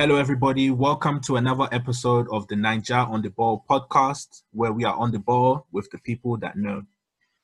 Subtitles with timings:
[0.00, 0.70] Hello, everybody.
[0.70, 5.12] Welcome to another episode of the Niger on the Ball podcast, where we are on
[5.12, 6.84] the ball with the people that know.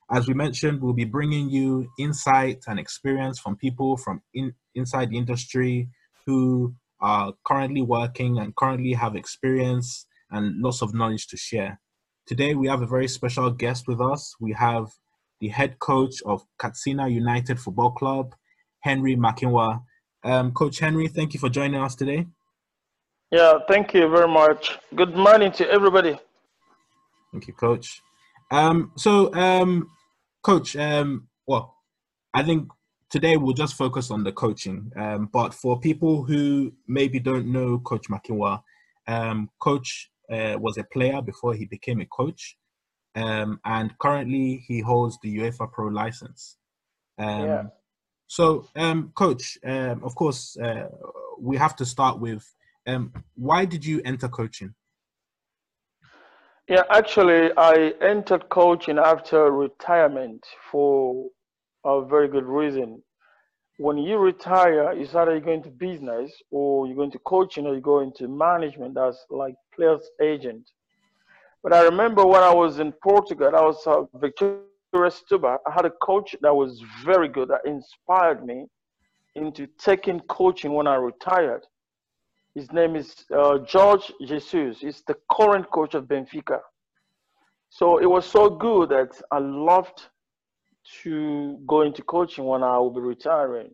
[0.09, 5.11] As we mentioned, we'll be bringing you insight and experience from people from in, inside
[5.11, 5.89] the industry
[6.25, 11.79] who are currently working and currently have experience and lots of knowledge to share.
[12.25, 14.33] Today, we have a very special guest with us.
[14.39, 14.87] We have
[15.39, 18.33] the head coach of Katsina United Football Club,
[18.79, 19.83] Henry Makinwa.
[20.23, 22.25] Um, coach Henry, thank you for joining us today.
[23.31, 24.77] Yeah, thank you very much.
[24.95, 26.17] Good morning to everybody.
[27.33, 28.01] Thank you, Coach.
[28.51, 29.89] Um, so, um,
[30.41, 31.75] Coach, um, well,
[32.33, 32.69] I think
[33.09, 34.93] today we'll just focus on the coaching.
[34.95, 38.61] Um, but for people who maybe don't know Coach Makinwa,
[39.07, 42.57] um, Coach uh, was a player before he became a coach,
[43.15, 46.55] um, and currently he holds the UEFA Pro license.
[47.17, 47.63] Um, yeah.
[48.27, 50.87] So, um, Coach, um, of course, uh,
[51.37, 52.53] we have to start with
[52.87, 54.73] um, why did you enter coaching?
[56.67, 61.29] Yeah, actually, I entered coaching after retirement for
[61.85, 63.01] a very good reason.
[63.77, 67.75] When you retire, it's either you go into business or you go into coaching or
[67.75, 68.97] you go into management.
[68.97, 70.69] as like players agent.
[71.63, 74.63] But I remember when I was in Portugal, I was uh, Vitória
[74.93, 75.57] Setúbal.
[75.67, 78.65] I had a coach that was very good that inspired me
[79.35, 81.65] into taking coaching when I retired.
[82.57, 84.79] His name is uh, Jorge Jesus.
[84.79, 86.59] He's the current coach of Benfica.
[87.69, 90.01] So it was so good that I loved
[91.03, 93.69] to go into coaching when I will be retiring.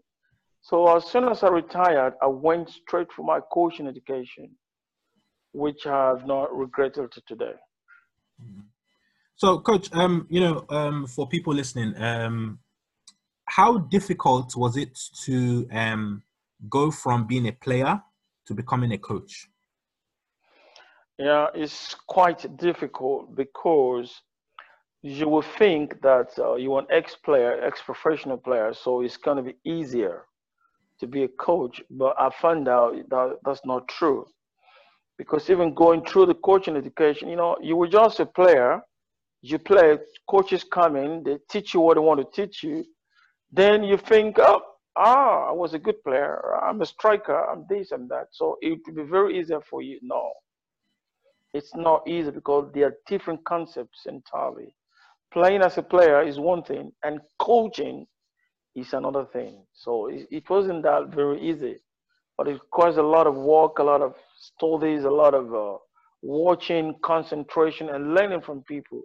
[0.59, 4.49] So as soon as I retired, I went straight for my coaching education,
[5.53, 7.53] which I have not regretted to today.
[9.37, 12.59] So, coach, um, you know, um, for people listening, um,
[13.45, 16.23] how difficult was it to um,
[16.69, 18.01] go from being a player
[18.47, 19.47] to becoming a coach?
[21.17, 24.21] Yeah, it's quite difficult because
[25.03, 29.55] you will think that uh, you're an ex-player, ex-professional player, so it's going to be
[29.63, 30.25] easier
[30.99, 31.81] to be a coach.
[31.89, 34.25] But I found out that that's not true
[35.17, 38.81] because even going through the coaching education, you know, you were just a player.
[39.41, 39.97] You play,
[40.29, 42.85] coaches come in, they teach you what they want to teach you.
[43.51, 44.61] Then you think, oh,
[44.95, 46.55] ah, I was a good player.
[46.63, 47.49] I'm a striker.
[47.49, 48.27] I'm this and that.
[48.31, 49.99] So it would be very easy for you.
[50.01, 50.31] No,
[51.53, 54.75] it's not easy because there are different concepts entirely.
[55.31, 58.05] Playing as a player is one thing, and coaching
[58.75, 59.63] is another thing.
[59.73, 61.77] So it, it wasn't that very easy,
[62.37, 65.77] but it requires a lot of work, a lot of studies, a lot of uh,
[66.21, 69.01] watching, concentration, and learning from people.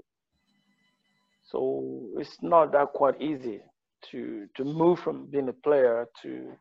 [1.44, 3.62] So it's not that quite easy
[4.10, 6.53] to to move from being a player to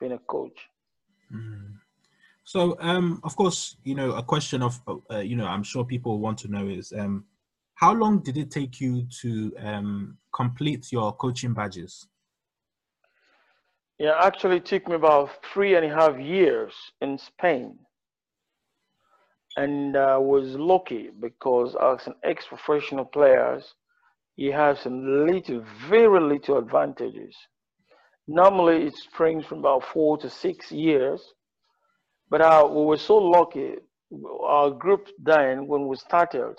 [0.00, 0.58] being a coach.
[1.32, 1.74] Mm.
[2.44, 4.80] So, um, of course, you know, a question of,
[5.10, 7.24] uh, you know, I'm sure people want to know is, um,
[7.74, 12.08] how long did it take you to um, complete your coaching badges?
[13.98, 17.78] Yeah, actually, it took me about three and a half years in Spain.
[19.56, 23.62] And I was lucky because as an ex-professional player,
[24.36, 27.36] you have some little, very little advantages.
[28.26, 31.22] Normally, it springs from about four to six years,
[32.30, 32.40] but
[32.72, 33.74] we were so lucky.
[34.44, 36.54] Our group then, when we started,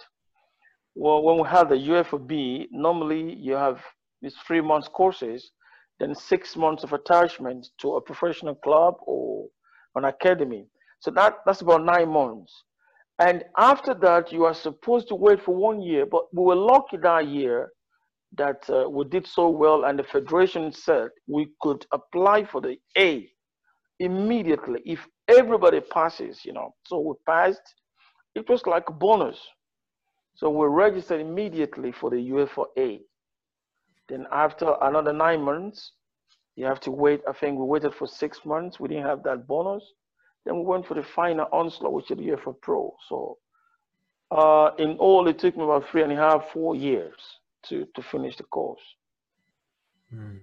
[0.95, 3.79] well, when we had the UEFA B, normally you have
[4.21, 5.51] these three months courses,
[5.99, 9.47] then six months of attachment to a professional club or
[9.95, 10.65] an academy.
[10.99, 12.63] So that, that's about nine months.
[13.19, 16.05] And after that, you are supposed to wait for one year.
[16.05, 17.69] But we were lucky that year
[18.35, 22.77] that uh, we did so well, and the federation said we could apply for the
[22.97, 23.29] A
[23.99, 26.73] immediately if everybody passes, you know.
[26.85, 27.61] So we passed.
[28.35, 29.39] It was like a bonus.
[30.35, 33.01] So we registered immediately for the UEFA A.
[34.09, 35.91] Then after another nine months,
[36.55, 37.21] you have to wait.
[37.29, 38.79] I think we waited for six months.
[38.79, 39.83] We didn't have that bonus.
[40.45, 42.93] Then we went for the final onslaught, which is the UEFA Pro.
[43.07, 43.37] So
[44.31, 47.15] uh, in all, it took me about three and a half, four years
[47.67, 48.81] to, to finish the course.
[50.09, 50.37] Hmm.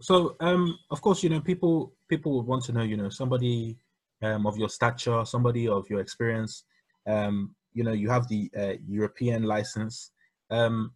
[0.00, 3.76] So, um, of course, you know, people people would want to know, you know, somebody
[4.20, 6.64] um, of your stature, somebody of your experience.
[7.06, 10.10] Um, you know, you have the uh, European license.
[10.50, 10.92] Um,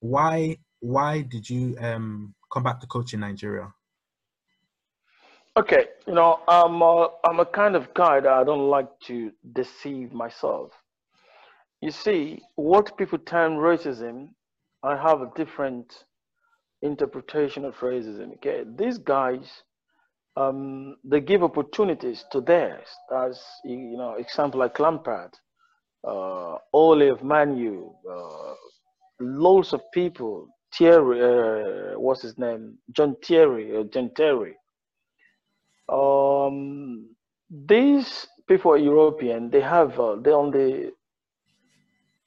[0.00, 3.72] why why did you um, come back to coach in Nigeria?
[5.54, 9.32] Okay, you know, I'm a, I'm a kind of guy that I don't like to
[9.52, 10.72] deceive myself.
[11.82, 14.28] You see, what people term racism,
[14.82, 16.04] I have a different
[16.80, 18.34] interpretation of racism.
[18.34, 19.62] Okay, these guys
[20.36, 22.88] um, they give opportunities to theirs.
[23.14, 25.32] As you know, example like Lampard,
[26.06, 28.54] uh, of Manu, uh,
[29.20, 30.48] loads of people.
[30.74, 32.78] Thierry, uh, what's his name?
[32.92, 34.54] John Thierry, uh, John Terry.
[35.92, 37.10] Um,
[37.50, 39.50] these people are European.
[39.50, 40.92] They have uh, they're on the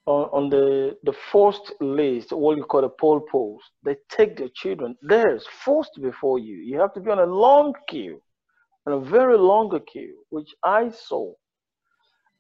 [0.06, 3.66] on, on the the first list, what you call the poll post.
[3.84, 4.96] They take their children.
[5.02, 6.58] There's forced before you.
[6.58, 8.22] You have to be on a long queue,
[8.86, 11.34] a very long queue, which I saw.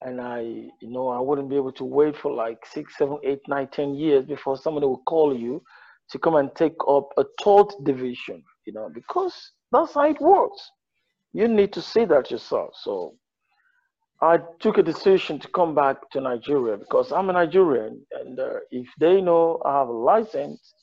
[0.01, 3.39] And I, you know, I wouldn't be able to wait for like six, seven, eight,
[3.47, 5.63] nine, ten years before somebody will call you
[6.11, 9.33] to come and take up a third division, you know, because
[9.71, 10.69] that's how it works.
[11.35, 12.69] You need to see that yourself.
[12.81, 13.15] So
[14.21, 18.59] I took a decision to come back to Nigeria because I'm a Nigerian, and uh,
[18.71, 20.73] if they know I have a license,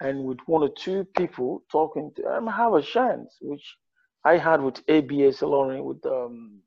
[0.00, 3.76] and with one or two people talking to them, I have a chance, which
[4.24, 6.58] I had with ABS alone with um,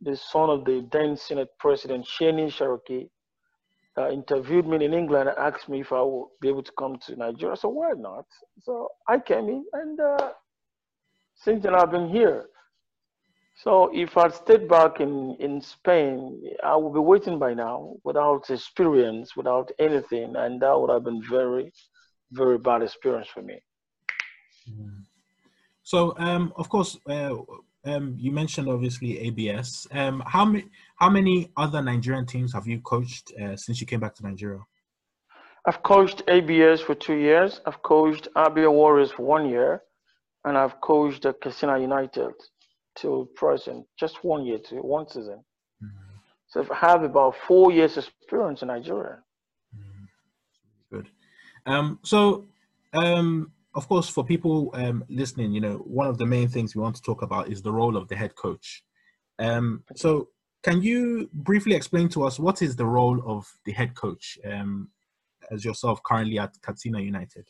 [0.00, 3.08] the son of the then Senate President Seni Saraki.
[3.96, 6.96] Uh, interviewed me in England and asked me if I would be able to come
[7.06, 7.54] to Nigeria.
[7.56, 8.24] So why not?
[8.62, 10.30] So I came in, and uh,
[11.44, 12.46] since then I've been here.
[13.62, 18.50] So if I stayed back in, in Spain, I would be waiting by now without
[18.50, 21.72] experience, without anything, and that would have been very,
[22.30, 23.62] very bad experience for me.
[24.68, 25.04] Mm.
[25.82, 27.34] So, um, of course, uh,
[27.84, 29.86] um, you mentioned obviously ABS.
[29.90, 30.64] Um, how many
[30.96, 34.60] how many other Nigerian teams have you coached uh, since you came back to Nigeria?
[35.66, 37.60] I've coached ABS for two years.
[37.66, 39.82] I've coached Abia Warriors for one year,
[40.44, 42.34] and I've coached uh, Katsina United
[42.96, 45.44] till present, just one year to one season.
[45.82, 46.12] Mm-hmm.
[46.48, 49.18] So I have about four years experience in Nigeria.
[49.76, 50.96] Mm-hmm.
[50.96, 51.08] Good.
[51.66, 52.46] Um, so,
[52.92, 56.82] um, of course, for people um, listening, you know, one of the main things we
[56.82, 58.84] want to talk about is the role of the head coach.
[59.38, 60.28] Um, so,
[60.62, 64.90] can you briefly explain to us what is the role of the head coach um,
[65.50, 67.48] as yourself currently at Katsina United?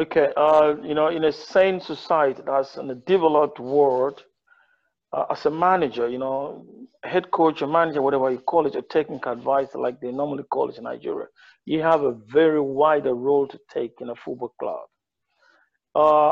[0.00, 4.22] Okay, uh, you know, in a sane society that's in a developed world,
[5.12, 6.64] uh, as a manager, you know,
[7.04, 10.70] head coach or manager, whatever you call it, a technical advisor, like they normally call
[10.70, 11.26] it in Nigeria,
[11.66, 14.86] you have a very wider role to take in a football club.
[15.94, 16.30] Uh,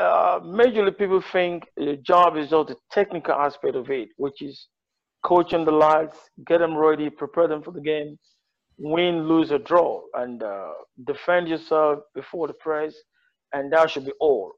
[0.00, 4.66] uh, majorly, people think the job is just the technical aspect of it, which is
[5.24, 8.18] coaching the lads, get them ready, prepare them for the game,
[8.78, 10.72] win, lose, or draw, and uh,
[11.04, 12.94] defend yourself before the press,
[13.52, 14.52] and that should be all.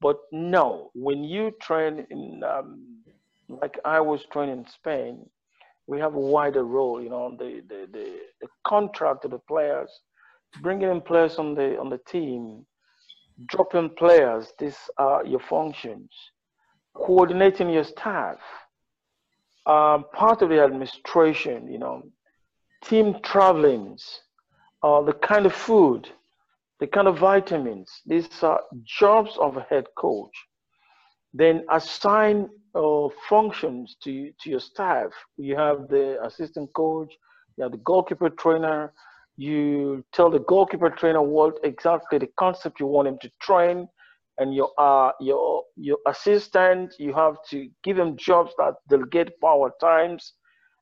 [0.00, 3.02] But no, when you train in, um,
[3.48, 5.28] like I was trained in Spain,
[5.86, 9.90] we have a wider role, you know, the, the, the, the contract of the players,
[10.62, 12.64] bringing in players on the, on the team,
[13.46, 16.10] dropping players, these are your functions,
[16.94, 18.36] coordinating your staff,
[19.66, 22.02] um, part of the administration, you know,
[22.84, 24.20] team travelings,
[24.82, 26.08] uh, the kind of food,
[26.80, 27.90] the kind of vitamins.
[28.06, 30.34] These are jobs of a head coach.
[31.32, 35.10] Then assign uh, functions to, to your staff.
[35.36, 37.12] You have the assistant coach,
[37.56, 38.92] you have the goalkeeper trainer.
[39.36, 43.88] You tell the goalkeeper trainer what exactly the concept you want him to train,
[44.38, 46.94] and your uh, your your assistant.
[46.98, 50.32] You have to give them jobs that delegate power times.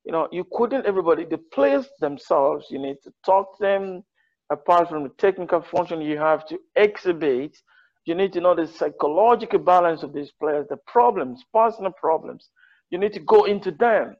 [0.06, 1.24] You know, you couldn't everybody.
[1.24, 4.04] The players themselves, you need to talk to them,
[4.50, 7.56] apart from the technical function you have to exhibit,
[8.04, 12.50] you need to know the psychological balance of these players, the problems, personal problems.
[12.90, 14.14] You need to go into them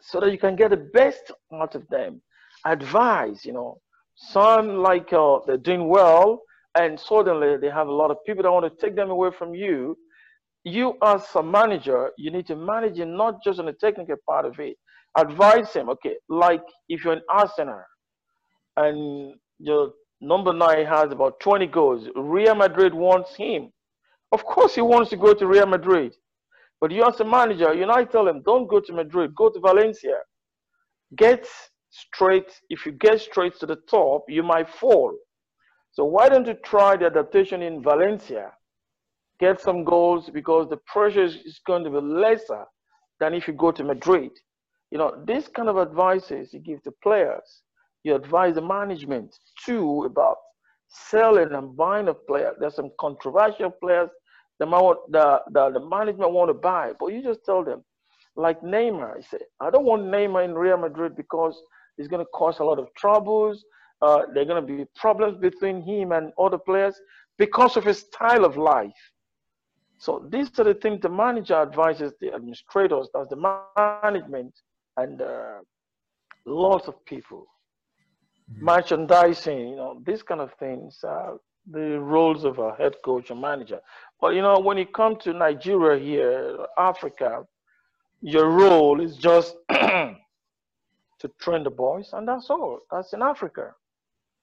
[0.00, 2.20] so that you can get the best out of them.
[2.66, 3.80] Advise, you know,
[4.14, 6.42] some like uh, they're doing well,
[6.74, 9.54] and suddenly they have a lot of people that want to take them away from
[9.54, 9.96] you.
[10.64, 14.44] You, as a manager, you need to manage it not just on the technical part
[14.44, 14.76] of it.
[15.16, 17.82] Advise him, okay, like if you're an Arsenal,
[18.76, 22.08] and your number nine has about 20 goals.
[22.16, 23.72] Real Madrid wants him.
[24.32, 26.14] Of course, he wants to go to Real Madrid.
[26.80, 29.50] But you as a manager, you know, I tell him, don't go to Madrid, go
[29.50, 30.18] to Valencia.
[31.16, 31.48] Get
[31.90, 35.16] straight, if you get straight to the top, you might fall.
[35.92, 38.52] So why don't you try the adaptation in Valencia?
[39.40, 42.64] Get some goals because the pressure is going to be lesser
[43.18, 44.30] than if you go to Madrid.
[44.90, 47.62] You know, this kind of advices you give to players
[48.04, 50.36] you advise the management too about
[50.88, 52.56] selling and buying of players.
[52.58, 54.10] There's some controversial players
[54.58, 54.66] the,
[55.10, 57.84] the, the, the management want to buy, but you just tell them,
[58.34, 61.60] like Neymar, I say, I don't want Neymar in Real Madrid because
[61.96, 63.64] it's going to cause a lot of troubles.
[64.02, 67.00] Uh, there are going to be problems between him and other players
[67.36, 68.90] because of his style of life.
[69.98, 73.60] So these are the things the manager advises the administrators, that's the
[74.02, 74.54] management,
[74.98, 75.58] and uh,
[76.44, 77.46] lots of people.
[78.52, 78.64] Mm-hmm.
[78.64, 81.38] Merchandising, you know, these kind of things are
[81.70, 83.80] the roles of a head coach and manager.
[84.20, 87.44] But you know, when you come to Nigeria here, Africa,
[88.20, 92.80] your role is just to train the boys, and that's all.
[92.90, 93.74] That's in Africa.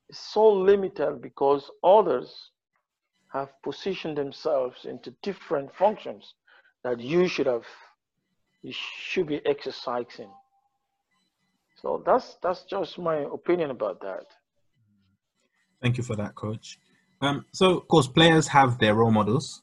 [0.09, 2.51] It's so limited because others
[3.33, 6.35] have positioned themselves into different functions
[6.83, 7.65] that you should have,
[8.61, 10.29] you should be exercising.
[11.81, 14.25] So that's that's just my opinion about that.
[15.81, 16.79] Thank you for that, coach.
[17.21, 19.61] Um, so, of course, players have their role models,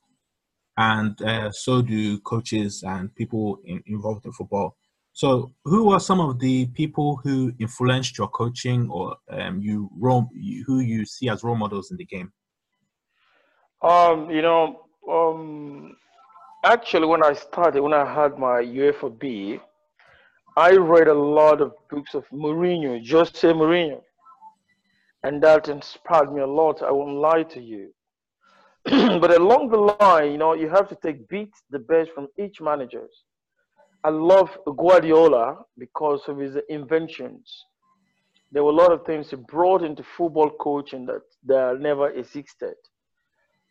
[0.77, 4.77] and uh, so do coaches and people in, involved in football.
[5.15, 10.29] So, who are some of the people who influenced your coaching, or um, you role,
[10.67, 12.33] who you see as role models in the game?
[13.83, 15.97] Um, you know, um,
[16.65, 19.61] actually, when I started, when I had my UEFA B,
[20.57, 24.03] I read a lot of books of Mourinho, Jose Mourinho,
[25.23, 26.83] and that inspired me a lot.
[26.83, 27.95] I won't lie to you.
[28.85, 32.61] but along the line, you know, you have to take beats the best from each
[32.61, 33.23] managers.
[34.05, 37.65] I love Guardiola because of his inventions.
[38.51, 42.75] There were a lot of things he brought into football coaching that, that never existed.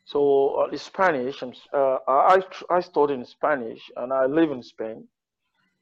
[0.05, 5.07] So uh, Spanish, uh, I, I studied in Spanish and I live in Spain.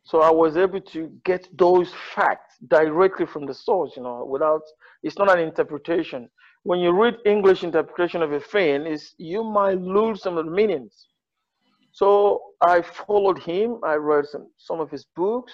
[0.09, 4.63] So I was able to get those facts directly from the source, you know, without,
[5.03, 6.27] it's not an interpretation.
[6.63, 10.51] When you read English interpretation of a thing, is you might lose some of the
[10.51, 11.09] meanings.
[11.91, 13.81] So I followed him.
[13.83, 15.53] I read some, some of his books.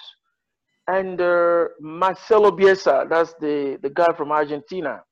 [0.88, 5.02] And uh, Marcelo Bielsa, that's the, the guy from Argentina.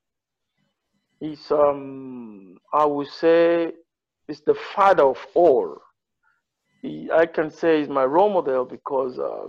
[1.19, 3.73] He's, um, I would say,
[4.27, 5.77] is the father of all.
[6.85, 9.47] He, I can say he's my role model because uh,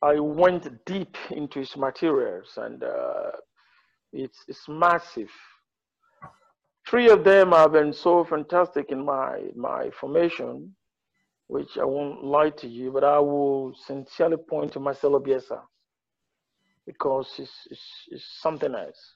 [0.00, 3.32] I went deep into his materials and uh,
[4.12, 5.30] it's, it's massive.
[6.88, 10.76] Three of them have been so fantastic in my, my formation,
[11.48, 15.60] which I won't lie to you, but I will sincerely point to Marcelo Bielsa
[16.86, 19.14] because it's, it's, it's something else.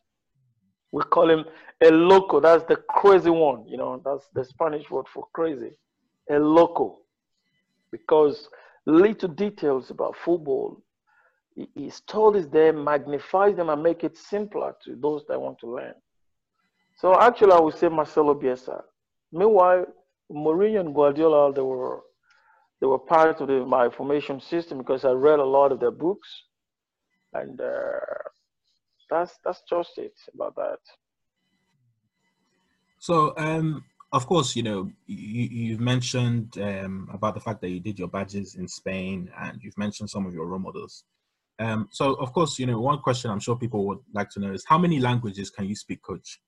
[0.91, 1.45] We call him
[1.81, 5.71] a Loco, that's the crazy one, you know, that's the Spanish word for crazy.
[6.29, 7.01] El Loco
[7.91, 8.49] because
[8.87, 10.83] little details about football,
[11.75, 15.95] his stories there magnifies them and make it simpler to those that want to learn.
[16.97, 18.83] So actually, I would say Marcelo Bielsa.
[19.33, 19.87] Meanwhile,
[20.31, 22.03] Mourinho and Guardiola, they were
[22.81, 25.91] they were part of the, my formation system because I read a lot of their
[25.91, 26.29] books,
[27.35, 28.01] and uh,
[29.11, 30.79] that's that's just it about that.
[32.99, 37.81] So, um, of course, you know you you've mentioned um, about the fact that you
[37.81, 41.05] did your badges in Spain, and you've mentioned some of your role models.
[41.59, 44.53] Um, so, of course, you know one question I'm sure people would like to know
[44.53, 46.41] is how many languages can you speak, Coach?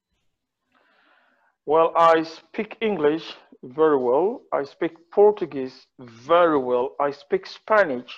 [1.66, 4.42] Well, I speak English very well.
[4.52, 6.96] I speak Portuguese very well.
[6.98, 8.10] I speak Spanish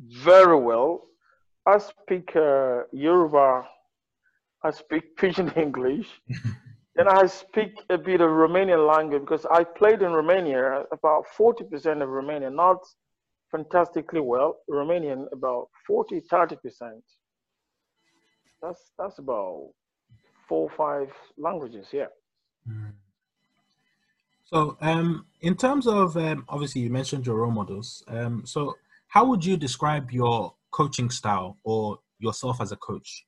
[0.00, 1.06] very well.
[1.66, 3.66] I speak uh, Yoruba.
[4.62, 6.08] I speak Pidgin English.
[6.96, 12.02] Then I speak a bit of Romanian language because I played in Romania about 40%
[12.02, 12.78] of Romanian, not
[13.50, 14.58] fantastically well.
[14.70, 16.56] Romanian about 40, 30%.
[18.62, 19.70] That's, that's about
[20.48, 22.06] four or five languages, yeah.
[22.68, 22.92] Mm.
[24.44, 28.04] So, um, in terms of um, obviously, you mentioned your role models.
[28.08, 28.76] Um, so,
[29.08, 33.24] how would you describe your coaching style or yourself as a coach?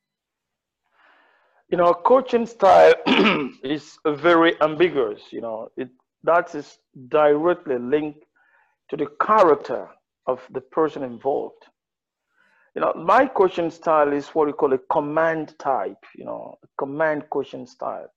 [1.68, 2.94] You know, coaching style
[3.64, 5.20] is very ambiguous.
[5.32, 5.88] You know, it
[6.24, 8.24] that is directly linked
[8.90, 9.88] to the character
[10.26, 11.64] of the person involved.
[12.74, 16.04] You know, my coaching style is what we call a command type.
[16.14, 18.10] You know, a command coaching style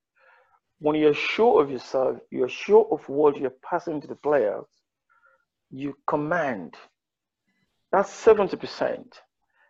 [0.80, 4.66] when you're sure of yourself, you're sure of what you're passing to the players,
[5.70, 6.76] you command.
[7.92, 9.06] That's 70%.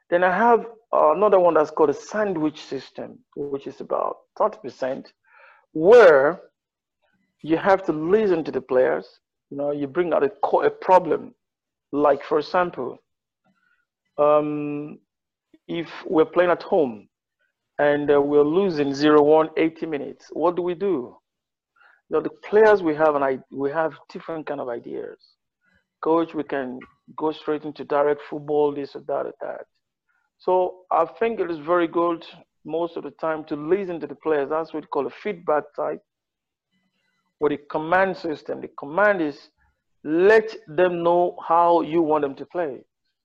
[0.10, 5.06] Then I have another one that's called a sandwich system, which is about 30%,
[5.74, 6.42] where
[7.42, 9.08] you have to listen to the players.
[9.50, 11.34] You know, you bring out a, a problem.
[11.92, 12.98] Like, for example,
[14.18, 15.00] um,
[15.68, 17.08] if we're playing at home
[17.80, 20.28] and uh, we're losing 0-1 80 minutes.
[20.32, 21.16] What do we do?
[22.10, 25.18] You know, the players we have, and I, we have different kind of ideas.
[26.02, 26.80] Coach, we can
[27.16, 29.66] go straight into direct football, this or that or that.
[30.40, 32.26] So I think it is very good
[32.66, 34.50] most of the time to listen to the players.
[34.50, 36.02] That's what we call a feedback type,
[37.40, 38.62] with the command system.
[38.62, 39.50] The command is
[40.04, 42.80] let them know how you want them to play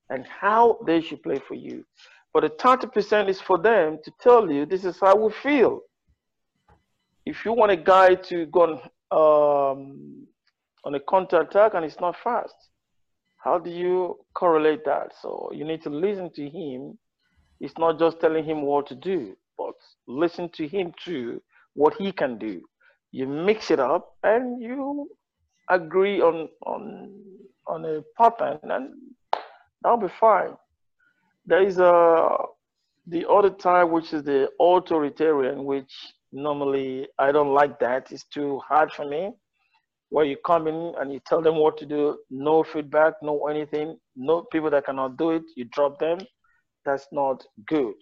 [0.09, 1.85] and how they should play for you.
[2.33, 5.81] But the 30% is for them to tell you this is how we feel.
[7.25, 10.27] If you want a guy to go on, um,
[10.83, 12.55] on a counter attack and it's not fast,
[13.37, 15.13] how do you correlate that?
[15.21, 16.97] So you need to listen to him.
[17.59, 19.73] It's not just telling him what to do, but
[20.07, 21.41] listen to him too,
[21.73, 22.61] what he can do.
[23.11, 25.09] You mix it up and you
[25.69, 27.11] agree on on
[27.67, 28.93] on a pattern and
[29.81, 30.55] that'll be fine.
[31.45, 32.37] There is a
[33.07, 35.93] the other type which is the authoritarian, which
[36.31, 38.11] normally I don't like that.
[38.11, 39.31] It's too hard for me.
[40.09, 43.97] Where you come in and you tell them what to do, no feedback, no anything,
[44.15, 46.19] no people that cannot do it, you drop them.
[46.85, 47.95] That's not good.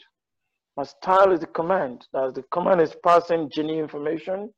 [0.75, 2.05] My style is the command.
[2.13, 4.51] That's the command is passing genuine information.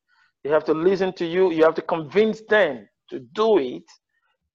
[0.44, 1.52] They have to listen to you.
[1.52, 3.84] You have to convince them to do it.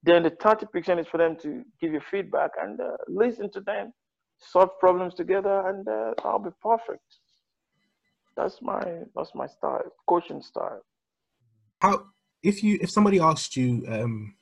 [0.02, 3.92] Then the 30% is for them to give you feedback and uh, listen to them,
[4.38, 7.04] solve problems together, and uh, I'll be perfect.
[8.36, 8.80] That's my
[9.14, 10.80] that's my style, coaching style.
[11.82, 12.04] How
[12.42, 14.34] if you if somebody asked you um,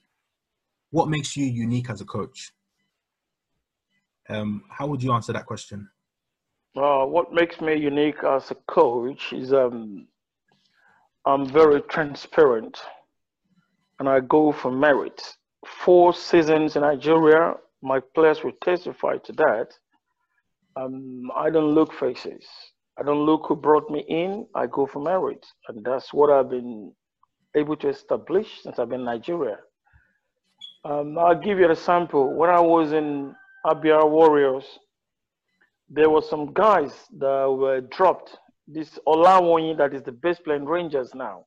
[0.91, 2.53] what makes you unique as a coach,
[4.29, 5.89] um, how would you answer that question?
[6.77, 10.07] Uh, what makes me unique as a coach is um,
[11.27, 12.79] I'm very transparent
[13.99, 15.21] and I go for merit.
[15.67, 19.69] Four seasons in Nigeria, my players will testify to that.
[20.77, 22.47] Um, I don't look faces.
[22.99, 24.47] I don't look who brought me in.
[24.55, 25.45] I go for merit.
[25.69, 26.93] And that's what I've been
[27.57, 29.59] able to establish since I've been in Nigeria.
[30.85, 32.35] Um, I'll give you an example.
[32.35, 33.35] When I was in
[33.67, 34.65] Abia Warriors,
[35.89, 38.37] there were some guys that were dropped.
[38.67, 41.47] This Olawonyi that is the best playing Rangers now.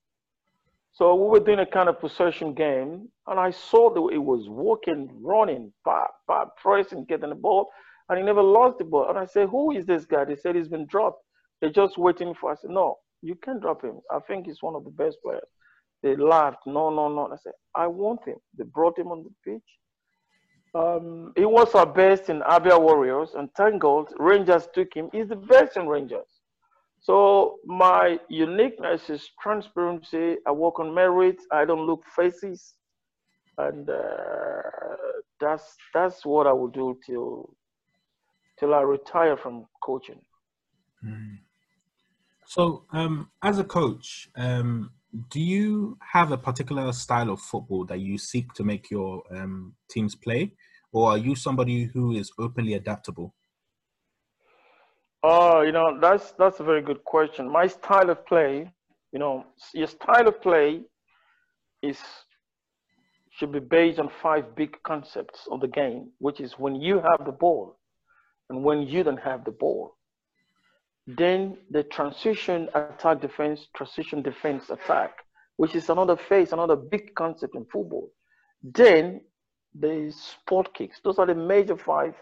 [0.94, 4.50] So we were doing a kind of possession game, and I saw that it was
[4.50, 7.70] walking, running, pop, pop, pressing, getting the ball,
[8.10, 9.08] and he never lost the ball.
[9.08, 11.24] And I said, "Who is this guy?" They said he's been dropped.
[11.62, 12.52] They're just waiting for.
[12.52, 12.60] us.
[12.66, 14.02] "No, you can't drop him.
[14.12, 15.48] I think he's one of the best players."
[16.02, 16.66] They laughed.
[16.66, 17.32] No, no, no.
[17.32, 19.80] I said, "I want him." They brought him on the pitch.
[20.74, 25.10] Um, he was our best in Abia Warriors, and thank God Rangers took him.
[25.12, 26.28] He's the best in Rangers.
[27.02, 30.38] So my uniqueness is transparency.
[30.48, 31.42] I work on merit.
[31.52, 32.76] I don't look faces,
[33.58, 34.62] and uh,
[35.40, 37.54] that's that's what I will do till
[38.60, 40.22] till I retire from coaching.
[41.04, 41.40] Mm.
[42.46, 44.92] So, um, as a coach, um,
[45.30, 49.74] do you have a particular style of football that you seek to make your um,
[49.90, 50.54] teams play,
[50.92, 53.34] or are you somebody who is openly adaptable?
[55.24, 57.52] Oh, you know, that's that's a very good question.
[57.52, 58.72] My style of play,
[59.12, 60.82] you know, your style of play
[61.84, 62.00] is
[63.32, 67.26] should be based on five big concepts of the game, which is when you have
[67.26, 67.78] the ball
[68.50, 69.96] and when you don't have the ball.
[71.18, 75.12] Then the transition attack defense, transition defense attack,
[75.58, 78.10] which is another phase, another big concept in football.
[78.64, 79.22] Then
[79.74, 81.00] the sport kicks.
[81.04, 82.14] Those are the major five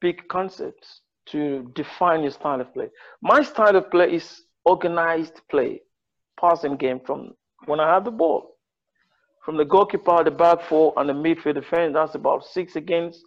[0.00, 2.88] big concepts to define your style of play.
[3.22, 5.80] My style of play is organized play,
[6.38, 7.32] passing game from
[7.66, 8.56] when I have the ball.
[9.44, 13.24] From the goalkeeper, the back four, and the midfield defense, that's about six against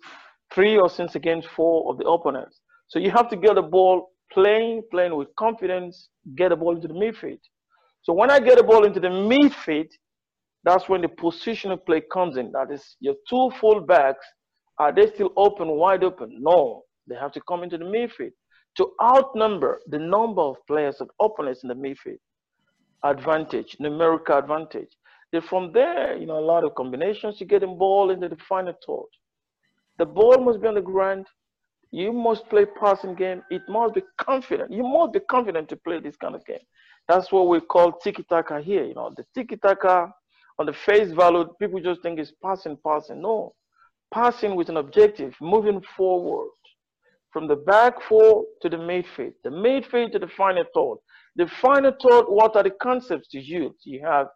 [0.54, 2.62] three or six against four of the opponents.
[2.88, 6.88] So you have to get the ball playing, playing with confidence, get the ball into
[6.88, 7.40] the midfield.
[8.04, 9.90] So when I get the ball into the midfield,
[10.64, 12.52] that's when the position of play comes in.
[12.52, 14.26] That is your two full backs.
[14.78, 16.38] Are they still open, wide open?
[16.40, 16.84] No.
[17.08, 18.32] They have to come into the midfield
[18.78, 22.18] to outnumber the number of players and opponents in the midfield.
[23.04, 24.90] Advantage, numerical advantage.
[25.32, 28.38] Then from there, you know, a lot of combinations to get the ball into the
[28.50, 29.10] final third.
[29.98, 31.28] The ball must be on the ground.
[31.96, 33.42] You must play passing game.
[33.50, 34.70] It must be confident.
[34.70, 36.66] You must be confident to play this kind of game.
[37.08, 38.84] That's what we call tiki-taka here.
[38.84, 40.12] You know, the tiki-taka
[40.60, 43.22] on the face value, people just think it's passing, passing.
[43.22, 43.54] No,
[44.14, 46.50] passing with an objective, moving forward
[47.32, 50.98] from the back four to the midfield, the midfield to the final third.
[51.38, 53.78] The final third, what are the concepts to use?
[53.86, 54.28] You have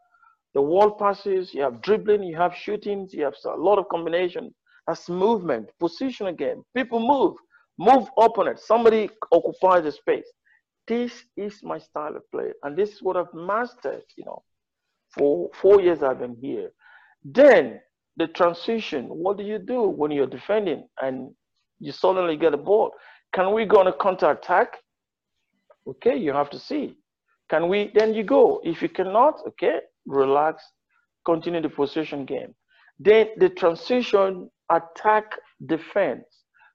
[0.54, 4.56] the wall passes, you have dribbling, you have shootings, you have a lot of combination.
[4.88, 6.64] That's movement, position again.
[6.74, 7.36] People move,
[7.80, 8.60] move opponent.
[8.60, 10.28] Somebody occupies the space.
[10.88, 14.04] This is my style of play, and this is what I've mastered.
[14.16, 14.44] You know,
[15.18, 16.72] for four years I've been here.
[17.24, 17.80] Then
[18.18, 19.06] the transition.
[19.06, 21.32] What do you do when you're defending and
[21.80, 22.92] you suddenly get a ball.
[23.34, 24.78] Can we go on a counter attack?
[25.88, 26.98] Okay, you have to see.
[27.50, 27.92] Can we?
[27.96, 28.62] Then you go.
[28.64, 30.64] If you cannot, okay, relax,
[31.26, 32.54] continue the possession game.
[33.00, 35.32] Then the transition attack
[35.66, 36.26] defense.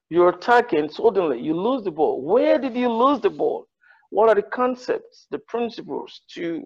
[0.09, 2.21] You're attacking, suddenly you lose the ball.
[2.21, 3.67] Where did you lose the ball?
[4.11, 6.63] What are the concepts, the principles to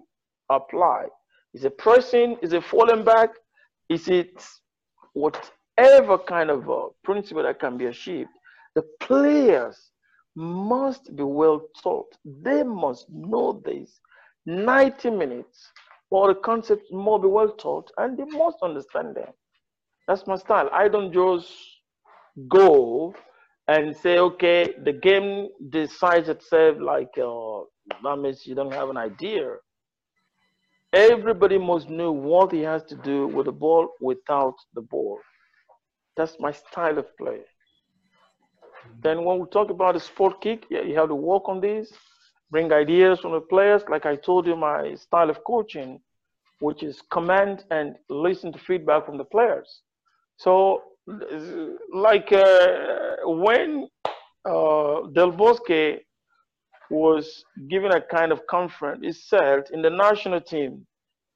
[0.50, 1.06] apply?
[1.54, 2.36] Is it pressing?
[2.42, 3.30] Is it falling back?
[3.88, 4.46] Is it
[5.14, 8.28] whatever kind of a principle that can be achieved?
[8.74, 9.90] The players
[10.36, 12.14] must be well taught.
[12.24, 14.00] They must know this.
[14.46, 15.72] 90 minutes,
[16.10, 19.32] all the concepts must be well taught, and they must understand them.
[20.06, 20.68] That's my style.
[20.72, 21.48] I don't just
[22.48, 23.14] go
[23.70, 27.60] and say, okay, the game decides itself like uh,
[28.02, 29.44] that means you don't have an idea.
[30.92, 35.20] Everybody must know what he has to do with the ball without the ball.
[36.16, 37.40] That's my style of play.
[39.02, 41.92] Then when we talk about the sport kick, yeah, you have to work on this,
[42.50, 43.82] bring ideas from the players.
[43.88, 46.00] Like I told you, my style of coaching,
[46.58, 49.82] which is command and listen to feedback from the players.
[50.38, 50.82] So,
[51.92, 53.88] like uh, when
[54.44, 56.00] uh, Del Bosque
[56.90, 60.86] was given a kind of conference, he said in the national team,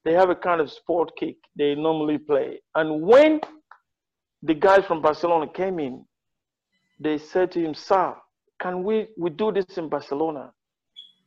[0.05, 2.61] they have a kind of sport kick they normally play.
[2.75, 3.41] And when
[4.43, 6.05] the guys from Barcelona came in,
[7.01, 8.15] they said to him, Sir,
[8.61, 10.53] can we, we do this in Barcelona?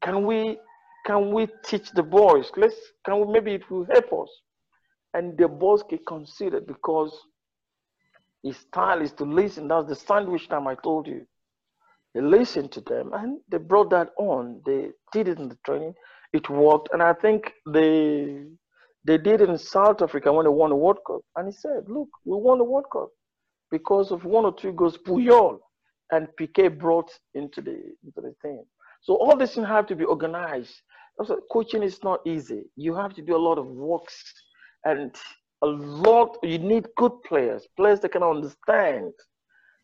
[0.03, 0.57] Can we
[1.05, 2.51] can we teach the boys?
[2.57, 4.29] Let's can we maybe it will help us.
[5.13, 7.17] And the boys can consider because
[8.43, 9.67] his style is to listen.
[9.67, 11.25] That's the sandwich time I told you.
[12.13, 14.61] They listened to them and they brought that on.
[14.65, 15.93] They did it in the training.
[16.33, 16.89] It worked.
[16.93, 18.45] And I think they
[19.05, 21.21] they did it in South Africa when they won the World Cup.
[21.35, 23.09] And he said, Look, we won the World Cup
[23.71, 25.59] because of one or two goals Puyol
[26.11, 28.63] and Piqué brought into the into the team.
[29.01, 30.73] So all these things have to be organized.
[31.19, 32.63] Also, coaching is not easy.
[32.75, 34.33] You have to do a lot of works
[34.85, 35.15] and
[35.63, 36.37] a lot.
[36.43, 39.13] You need good players, players that can understand,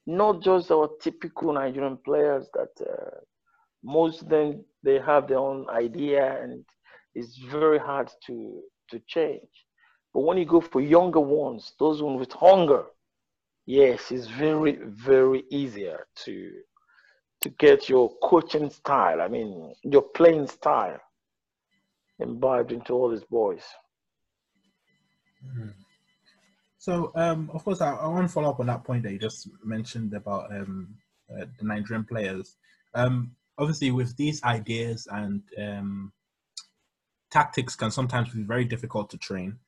[0.05, 3.19] not just our typical Nigerian players that uh,
[3.83, 6.63] most of them they have their own idea and
[7.15, 9.49] it's very hard to to change.
[10.13, 12.85] But when you go for younger ones, those ones with hunger,
[13.65, 16.51] yes, it's very, very easier to
[17.41, 19.21] to get your coaching style.
[19.21, 20.99] I mean, your playing style
[22.19, 23.63] imbibed into all these boys.
[26.83, 29.17] So, um, of course, I, I, want to follow up on that point that you
[29.17, 30.93] just mentioned about um,
[31.31, 32.57] uh, the Nigerian players.
[32.93, 36.11] Um, obviously, with these ideas and um,
[37.31, 39.59] tactics, can sometimes be very difficult to train.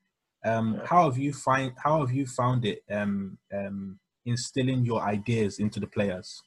[0.43, 5.59] Um, how have you find how have you found it um, um, instilling your ideas
[5.59, 6.43] into the players?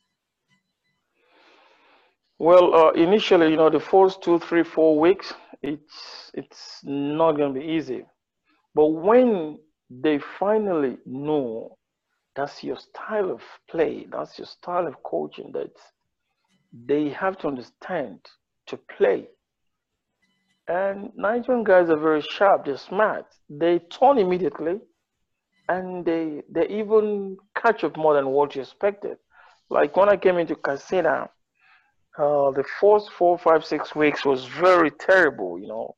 [2.39, 7.55] Well, uh, initially, you know, the first two, three, four weeks, it's it's not going
[7.55, 8.05] to be easy.
[8.75, 11.77] But when they finally know
[12.37, 15.77] that's your style of play, that's your style of coaching, that
[16.87, 18.21] they have to understand
[18.67, 19.27] to play
[20.69, 23.27] and Nigerian guys are very sharp, they're smart.
[23.49, 24.81] They turn immediately
[25.69, 29.17] and they they even catch up more than what you expected.
[29.71, 31.31] Like when I came into Katsina,
[32.19, 35.97] uh, the first four, five, six weeks was very terrible, you know.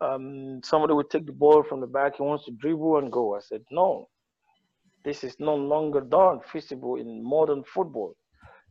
[0.00, 3.36] Um, somebody would take the ball from the back, he wants to dribble and go.
[3.36, 4.08] I said, no,
[5.04, 8.16] this is no longer done feasible in modern football.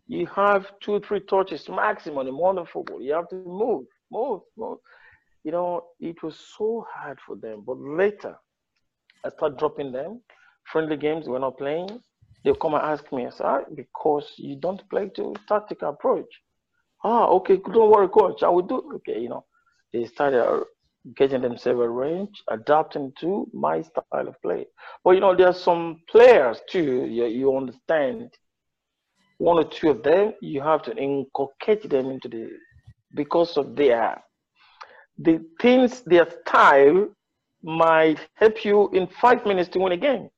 [0.07, 3.01] You have two, three touches maximum in modern football.
[3.01, 4.79] You have to move, move, move
[5.43, 7.63] you know, it was so hard for them.
[7.65, 8.36] But later,
[9.25, 10.21] I started dropping them.
[10.71, 12.01] Friendly games, we're not playing.
[12.43, 16.27] They'll come and ask me, sir, because you don't play to tactical approach.
[17.03, 18.43] Ah, okay, don't worry, coach.
[18.43, 18.91] I will do.
[18.95, 19.45] Okay, you know,
[19.91, 20.63] they started
[21.15, 24.65] getting themselves arranged, adapting to my style of play.
[25.03, 27.05] But you know, there are some players too.
[27.05, 28.29] You, you understand.
[29.39, 32.49] One or two of them, you have to inculcate them into the
[33.13, 34.23] because of their
[35.17, 37.07] the things, their style
[37.61, 40.29] might help you in five minutes to win a game.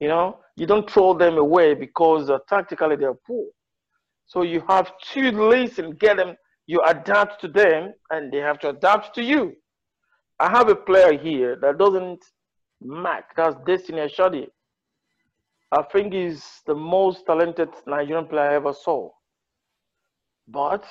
[0.00, 3.46] You know, you don't throw them away because uh, tactically they're poor.
[4.26, 6.36] So you have to listen, get them,
[6.68, 9.54] you adapt to them, and they have to adapt to you.
[10.38, 12.22] I have a player here that doesn't
[12.80, 13.24] match.
[13.36, 14.46] That's Destiny Ashadi.
[15.72, 19.10] I think he's the most talented Nigerian player I ever saw.
[20.46, 20.84] But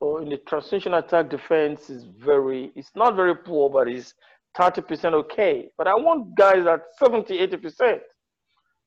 [0.00, 4.12] or in the transition attack defense is very, it's not very poor, but it's
[4.58, 5.68] 30% okay.
[5.78, 8.00] But I want guys at 70, 80%.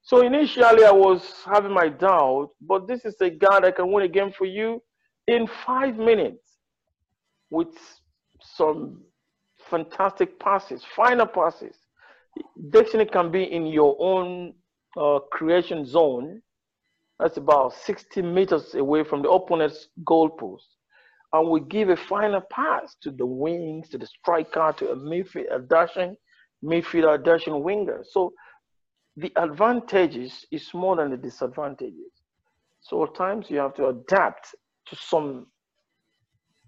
[0.02, 4.04] So initially I was having my doubt, but this is a guy that can win
[4.04, 4.82] a game for you
[5.30, 6.58] in five minutes
[7.50, 7.68] with
[8.42, 9.02] some
[9.70, 11.76] fantastic passes, final passes.
[12.70, 14.54] Destiny can be in your own
[15.00, 16.42] uh, creation zone.
[17.20, 20.68] That's about 60 meters away from the opponent's goalpost.
[21.34, 25.54] And we give a final pass to the wings, to the striker, to a midfield,
[25.54, 26.16] a dashing
[26.64, 28.04] midfielder, a dashing winger.
[28.10, 28.34] So
[29.16, 32.12] the advantages is more than the disadvantages.
[32.82, 34.56] So at times you have to adapt
[34.96, 35.48] some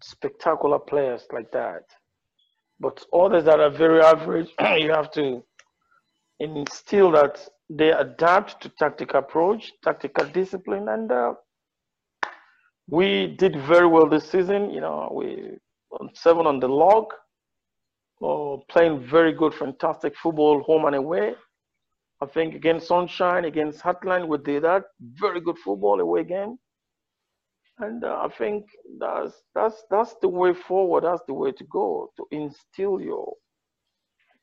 [0.01, 1.83] spectacular players like that.
[2.79, 5.43] But others that are very average, you have to
[6.39, 11.33] instill that they adapt to tactical approach, tactical discipline, and uh,
[12.89, 14.71] we did very well this season.
[14.71, 15.57] You know, we
[15.99, 17.05] on seven on the log,
[18.21, 21.33] uh, playing very good, fantastic football, home and away.
[22.21, 24.83] I think against Sunshine, against Heartland, we did that.
[24.99, 26.57] Very good football away game.
[27.81, 28.67] And uh, I think
[28.99, 31.03] that's that's that's the way forward.
[31.03, 33.33] That's the way to go to instill your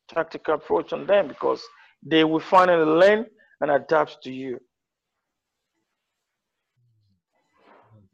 [0.09, 1.63] tactical approach on them because
[2.05, 3.27] they will finally learn
[3.61, 4.59] and adapt to you.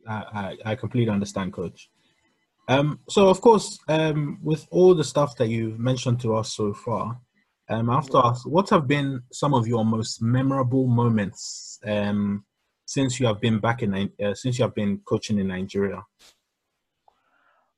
[0.07, 1.89] I, I, I completely understand, Coach.
[2.69, 6.75] Um, so of course, um, with all the stuff that you've mentioned to us so
[6.75, 7.19] far,
[7.71, 12.45] um, I have to ask, what have been some of your most memorable moments um,
[12.85, 16.05] since you have been back in uh, since you have been coaching in Nigeria?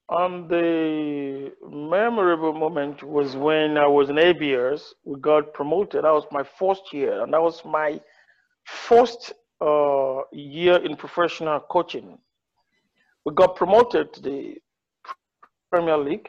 [0.09, 4.95] Um, the memorable moment was when I was in ABS.
[5.05, 6.05] We got promoted.
[6.05, 8.01] That was my first year, and that was my
[8.65, 12.19] first uh, year in professional coaching.
[13.25, 14.55] We got promoted to the
[15.73, 16.29] Premier League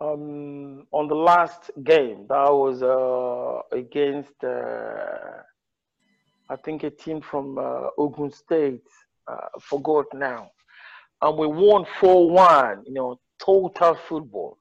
[0.00, 2.26] um, on the last game.
[2.28, 5.42] That was uh, against, uh,
[6.50, 8.82] I think, a team from uh, Ogun State.
[9.26, 10.50] Uh, forgot now.
[11.22, 14.58] And we won 4 1, you know, total football.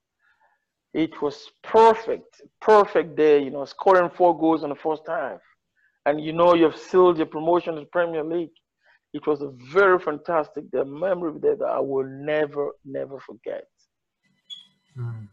[0.93, 5.39] It was perfect, perfect day, you know, scoring four goals in the first half.
[6.06, 8.49] And you know, you've sealed your promotion to the Premier League.
[9.13, 13.65] It was a very fantastic day, memory day that I will never, never forget.
[14.97, 15.28] Mm.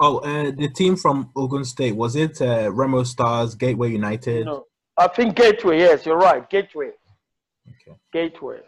[0.00, 4.46] Oh, uh, the team from Ogun State was it uh, Remo Stars, Gateway United?
[4.46, 4.64] No,
[4.96, 5.78] I think Gateway.
[5.78, 6.48] Yes, you're right.
[6.48, 6.90] Gateway.
[7.68, 7.96] Okay.
[8.12, 8.60] Gateway.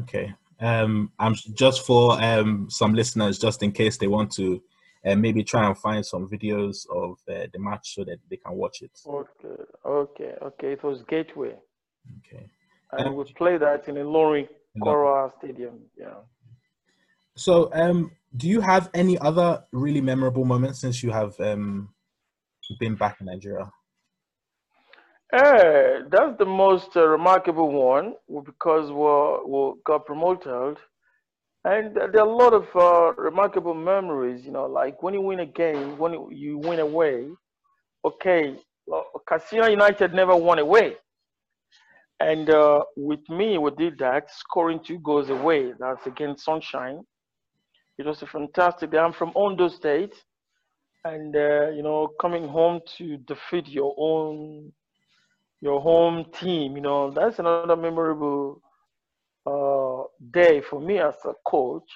[0.00, 0.32] Okay.
[0.60, 4.62] Um, I'm just for um some listeners, just in case they want to,
[5.04, 8.54] uh, maybe try and find some videos of uh, the match so that they can
[8.54, 8.92] watch it.
[9.06, 9.62] Okay.
[9.84, 10.34] Okay.
[10.42, 10.72] Okay.
[10.72, 11.54] It was Gateway.
[12.18, 12.46] Okay.
[12.92, 15.80] And um, we played that in a Ilorin Kwara Stadium.
[15.98, 16.14] Yeah.
[17.36, 21.88] So, um, do you have any other really memorable moments since you have um,
[22.78, 23.70] been back in Nigeria?
[25.34, 30.78] Uh, that's the most uh, remarkable one because we we got promoted,
[31.64, 34.44] and there are a lot of uh, remarkable memories.
[34.44, 37.28] You know, like when you win a game, when you win away.
[38.04, 40.96] Okay, well, Katsina United never won away,
[42.20, 45.72] and uh, with me, we did that, scoring two goals away.
[45.80, 47.02] That's against Sunshine
[47.98, 48.94] it was a fantastic.
[48.94, 50.14] I'm from Ondo State,
[51.04, 54.72] and uh, you know, coming home to defeat your own
[55.64, 58.62] your home team, you know, that's another memorable
[59.46, 61.88] uh, day for me as a coach.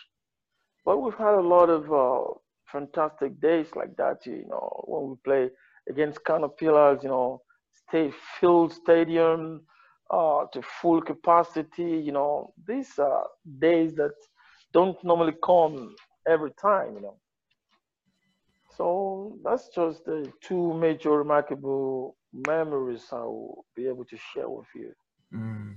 [0.85, 2.33] But we've had a lot of uh,
[2.73, 5.51] fantastic days like that, you know, when we play
[5.89, 9.63] against Caterpillars, you know, state filled stadium
[10.11, 13.27] uh, to full capacity, you know, these are
[13.59, 14.13] days that
[14.73, 15.95] don't normally come
[16.29, 17.17] every time, you know.
[18.77, 24.67] So that's just the two major remarkable memories I will be able to share with
[24.75, 24.93] you.
[25.35, 25.77] Mm.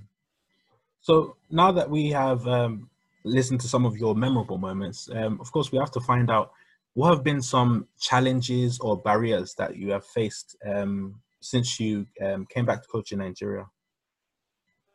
[1.02, 2.90] So now that we have um,
[3.24, 6.52] listened to some of your memorable moments, um, of course, we have to find out
[6.94, 12.46] what have been some challenges or barriers that you have faced um, since you um,
[12.46, 13.66] came back to coach in Nigeria.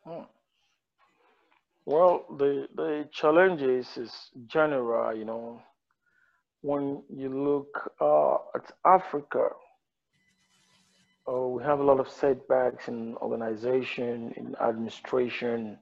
[0.05, 0.23] Hmm.
[1.85, 4.11] Well, the the challenges is
[4.47, 5.61] general, you know.
[6.61, 9.49] When you look uh, at Africa,
[11.29, 15.77] uh, we have a lot of setbacks in organization, in administration,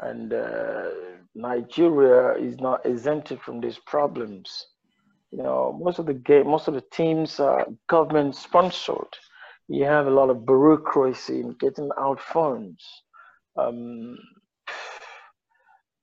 [0.00, 0.90] and uh,
[1.34, 4.66] Nigeria is not exempted from these problems.
[5.30, 9.16] You know, most of the game, most of the teams are government sponsored.
[9.68, 12.84] You have a lot of bureaucracy in getting out funds.
[13.56, 14.18] Um,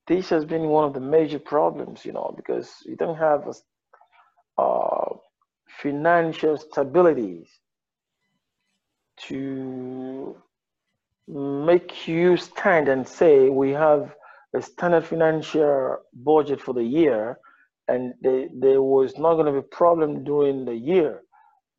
[0.08, 4.62] this has been one of the major problems, you know, because you don't have a,
[4.62, 5.16] uh,
[5.82, 7.46] financial stability
[9.28, 10.36] to
[11.28, 14.16] make you stand and say we have
[14.56, 17.38] a standard financial budget for the year
[17.88, 21.22] and they, there was not going to be a problem during the year.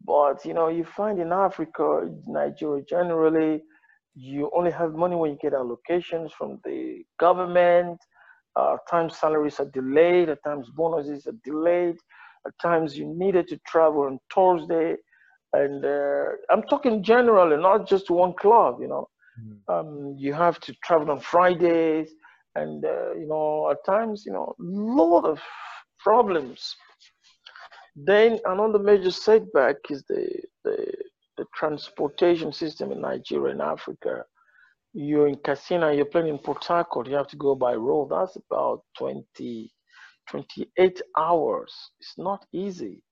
[0.05, 3.63] But you know, you find in Africa, Nigeria generally,
[4.15, 7.99] you only have money when you get allocations from the government.
[8.57, 11.97] Uh, at times salaries are delayed, at times bonuses are delayed,
[12.47, 14.97] at times you needed to travel on Thursday.
[15.53, 19.09] And uh, I'm talking generally, not just one club, you know.
[19.41, 19.73] Mm-hmm.
[19.73, 22.11] Um, you have to travel on Fridays,
[22.55, 25.41] and uh, you know, at times, you know, a lot of
[25.99, 26.75] problems.
[27.97, 30.29] Then another major setback is the,
[30.65, 30.95] the,
[31.37, 34.25] the transportation system in Nigeria and Africa.
[34.93, 38.11] You're in Katsina, you're playing in Port Harcourt, you have to go by road.
[38.11, 39.73] That's about 20,
[40.31, 41.75] 28 hours.
[42.01, 43.03] It's not easy.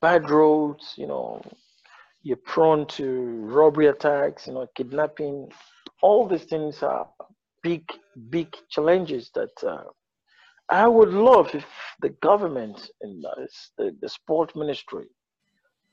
[0.00, 1.42] Bad roads, you know,
[2.22, 5.50] you're prone to robbery attacks, you know, kidnapping.
[6.02, 7.06] All these things are
[7.62, 7.84] big,
[8.30, 9.84] big challenges that uh,
[10.68, 11.66] I would love if
[12.00, 13.24] the government and
[13.76, 15.06] the, the sport ministry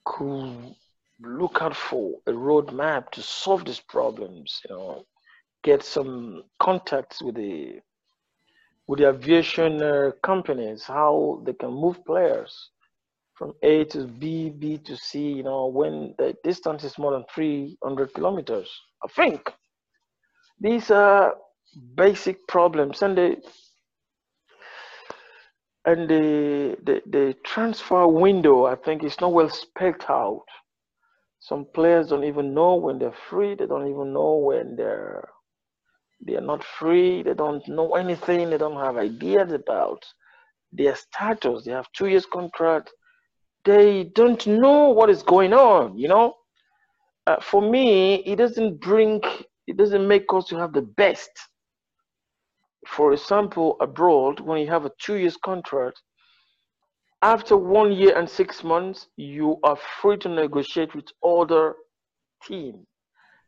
[0.06, 0.76] could
[1.22, 4.62] look out for a roadmap to solve these problems.
[4.70, 5.06] You know,
[5.64, 7.80] get some contacts with the
[8.88, 12.70] with the aviation uh, companies, how they can move players
[13.38, 17.26] from A to B, B to C, you know, when the distance is more than
[17.34, 18.70] 300 kilometers.
[19.04, 19.52] I think
[20.60, 21.36] these are
[21.96, 23.38] basic problems and the
[25.86, 30.44] and the, the, the transfer window, I think, is not well spelled out.
[31.40, 33.56] Some players don't even know when they're free.
[33.56, 35.30] They don't even know when they're
[36.26, 37.24] they are not free.
[37.24, 38.50] They don't know anything.
[38.50, 40.04] They don't have ideas about
[40.74, 41.64] their status.
[41.64, 42.92] They have two years contract
[43.68, 46.34] they don't know what is going on you know?
[47.28, 49.22] Uh, for me it doesn't bring
[49.68, 51.30] it doesn't make us to have the best.
[52.88, 56.02] For example abroad when you have a two years contract
[57.22, 61.76] after one year and six months you are free to negotiate with other
[62.44, 62.86] team.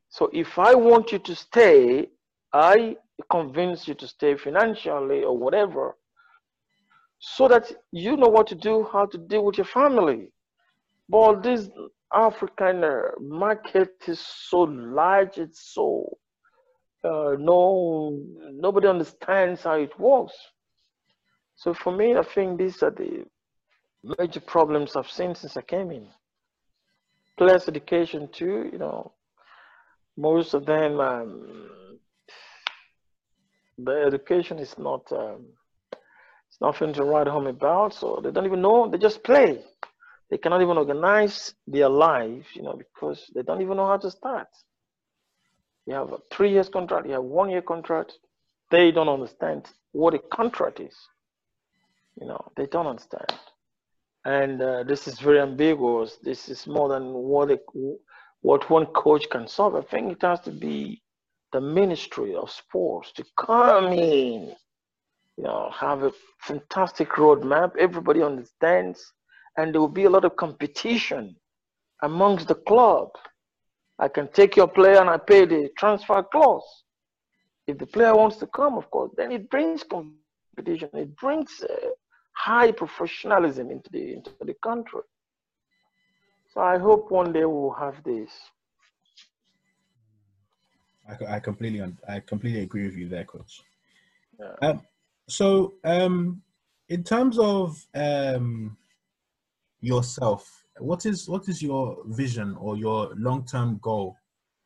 [0.09, 2.09] So if i want you to stay
[2.53, 2.97] i
[3.31, 5.95] convince you to stay financially or whatever
[7.19, 10.29] so that you know what to do, how to deal with your family.
[11.09, 11.69] But this
[12.13, 16.17] African uh, market is so large, it's so
[17.03, 18.19] uh, no
[18.51, 20.33] nobody understands how it works.
[21.55, 23.25] So for me, I think these are the
[24.17, 26.07] major problems I've seen since I came in.
[27.37, 29.13] Plus education too, you know,
[30.17, 31.69] most of them um,
[33.77, 35.45] the education is not um,
[36.61, 37.93] nothing to write home about.
[37.93, 38.89] So they don't even know.
[38.89, 39.63] They just play.
[40.29, 44.11] They cannot even organize their life, you know, because they don't even know how to
[44.11, 44.47] start.
[45.85, 47.07] You have a three years contract.
[47.07, 48.13] You have one year contract.
[48.69, 50.95] They don't understand what a contract is.
[52.21, 53.33] You know, they don't understand.
[54.25, 56.17] And uh, this is very ambiguous.
[56.21, 57.59] This is more than what a,
[58.41, 59.75] what one coach can solve.
[59.75, 61.01] I think it has to be
[61.53, 64.53] the Ministry of Sports to come in
[65.39, 67.71] you know, have a fantastic roadmap.
[67.77, 69.13] Everybody understands,
[69.55, 71.33] and there will be a lot of competition
[72.01, 73.07] amongst the club.
[73.99, 76.83] I can take your player and I pay the transfer clause.
[77.67, 80.89] If the player wants to come, of course, then it brings competition.
[80.93, 81.73] It brings uh,
[82.33, 85.01] high professionalism into the into the country.
[86.53, 88.29] So I hope one day we'll have this.
[91.07, 93.61] I, I completely I completely agree with you there, coach.
[94.37, 94.55] Yeah.
[94.61, 94.81] Um,
[95.29, 96.41] so, um,
[96.89, 98.75] in terms of um,
[99.79, 104.15] yourself, what is what is your vision or your long term goal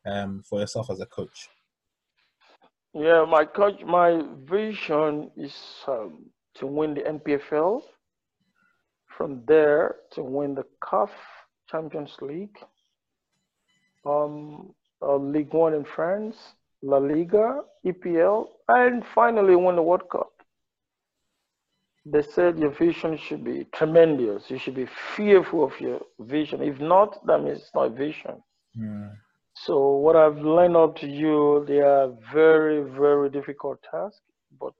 [0.06, 1.48] um, for yourself as a coach?
[2.94, 5.54] Yeah, my coach, my vision is
[5.86, 7.82] um, to win the NPFL.
[9.18, 11.10] From there, to win the CAF
[11.70, 12.56] Champions League,
[14.04, 16.36] um, uh, League One in France,
[16.82, 20.33] La Liga, EPL, and finally win the World Cup
[22.06, 24.50] they said your vision should be tremendous.
[24.50, 24.86] You should be
[25.16, 26.62] fearful of your vision.
[26.62, 28.42] If not, that means it's not vision.
[28.78, 29.12] Mm.
[29.54, 34.20] So what I've learned up to you, they are very, very difficult tasks,
[34.60, 34.74] but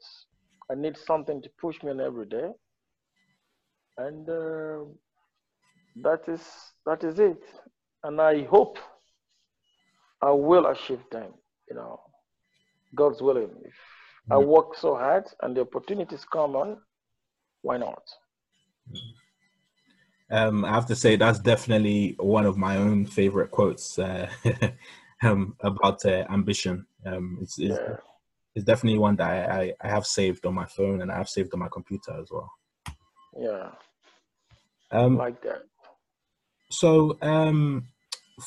[0.71, 2.51] I need something to push me on every day.
[3.97, 4.85] And uh,
[6.03, 6.43] that is
[6.87, 7.43] that is it.
[8.03, 8.79] And I hope
[10.21, 11.33] I will achieve them,
[11.71, 12.01] you know,
[12.95, 13.51] God's willing.
[13.65, 13.75] If.
[14.31, 16.79] I work so hard and the opportunities come on,
[17.65, 18.03] why not?
[20.31, 24.29] Um, I have to say that's definitely one of my own favorite quotes uh,
[25.23, 26.87] um, about uh, ambition.
[27.07, 27.97] Um, it's, it's, yeah.
[28.55, 31.55] it's, definitely one that I, I, have saved on my phone and I have saved
[31.55, 32.51] on my computer as well.
[33.39, 33.71] Yeah.
[34.91, 35.63] Um, like that.
[36.71, 37.87] So, um,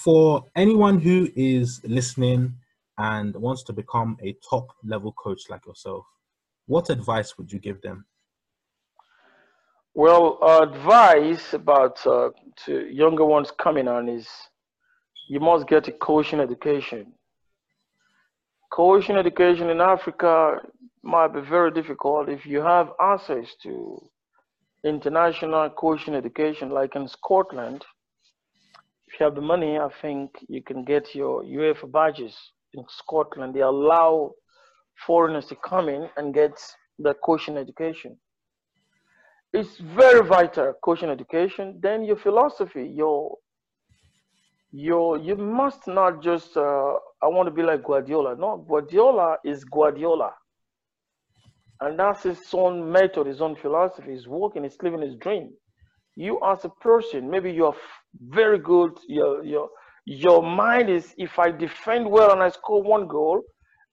[0.03, 2.53] for anyone who is listening
[2.97, 6.05] and wants to become a top level coach like yourself,
[6.67, 8.05] what advice would you give them?
[9.97, 12.29] Well, advice about uh,
[12.65, 14.27] to younger ones coming on is
[15.27, 17.13] you must get a coaching education.
[18.71, 20.59] Coaching education in Africa
[21.01, 23.99] might be very difficult if you have access to
[24.85, 27.83] international coaching education, like in Scotland.
[29.07, 32.37] If you have the money, I think you can get your UEFA badges
[32.75, 33.55] in Scotland.
[33.55, 34.33] They allow
[35.07, 36.53] foreigners to come in and get
[36.99, 38.15] the coaching education.
[39.53, 41.79] It's very vital, coaching education.
[41.81, 43.37] Then your philosophy, your
[44.71, 48.35] your you must not just uh, I want to be like Guardiola.
[48.35, 50.33] No, Guardiola is Guardiola.
[51.79, 54.11] And that's his own method, his own philosophy.
[54.11, 55.51] He's working, he's living his dream.
[56.15, 57.75] You as a person, maybe you're
[58.29, 59.69] very good, your your
[60.05, 63.41] your mind is if I defend well and I score one goal,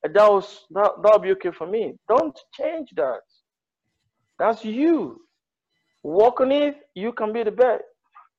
[0.02, 1.94] that was that that'll be okay for me.
[2.08, 3.20] Don't change that.
[4.38, 5.23] That's you.
[6.04, 7.82] Work on it, you can be the best.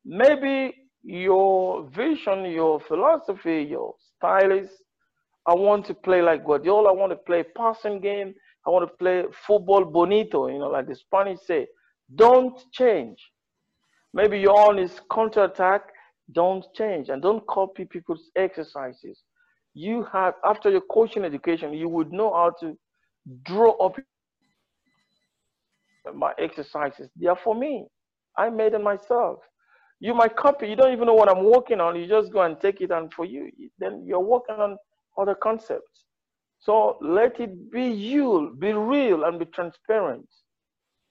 [0.05, 4.69] Maybe your vision, your philosophy, your style is
[5.47, 8.33] I want to play like Guardiola, I want to play passing game,
[8.65, 11.67] I want to play football bonito, you know, like the Spanish say.
[12.15, 13.17] Don't change.
[14.13, 15.81] Maybe your own is counter attack.
[16.31, 19.23] Don't change and don't copy people's exercises.
[19.75, 22.77] You have, after your coaching education, you would know how to
[23.43, 23.97] draw up
[26.13, 27.09] my exercises.
[27.15, 27.87] They are for me.
[28.37, 29.39] I made them myself.
[29.99, 31.95] You might copy, you don't even know what I'm working on.
[31.95, 33.49] You just go and take it and for you.
[33.79, 34.77] Then you're working on
[35.17, 36.03] other concepts.
[36.59, 40.27] So let it be you, be real and be transparent.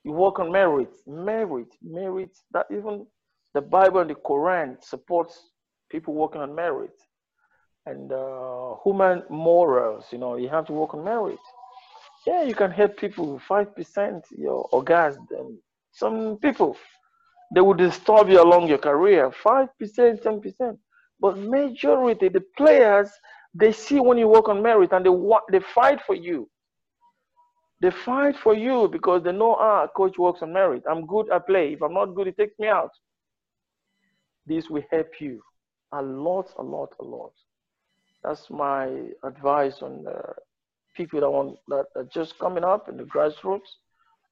[0.04, 2.36] You work on merit, merit, merit.
[2.52, 3.06] That even
[3.54, 5.40] the Bible and the Quran supports
[5.90, 6.94] people working on merit
[7.86, 10.04] and uh, human morals.
[10.10, 11.38] You know, you have to work on merit.
[12.26, 15.26] Yeah, you can help people five percent your orgasm.
[15.92, 16.76] Some people
[17.54, 20.78] they will disturb you along your career, five percent, ten percent.
[21.20, 23.10] But majority, the players
[23.54, 25.10] they see when you work on merit and they
[25.52, 26.48] they fight for you.
[27.80, 30.82] They fight for you because they know ah coach works on merit.
[30.90, 31.74] I'm good I play.
[31.74, 32.90] If I'm not good, he takes me out.
[34.46, 35.42] This will help you
[35.92, 37.32] a lot, a lot, a lot.
[38.22, 38.86] That's my
[39.24, 40.32] advice on uh,
[40.94, 43.70] people that want that are just coming up in the grassroots.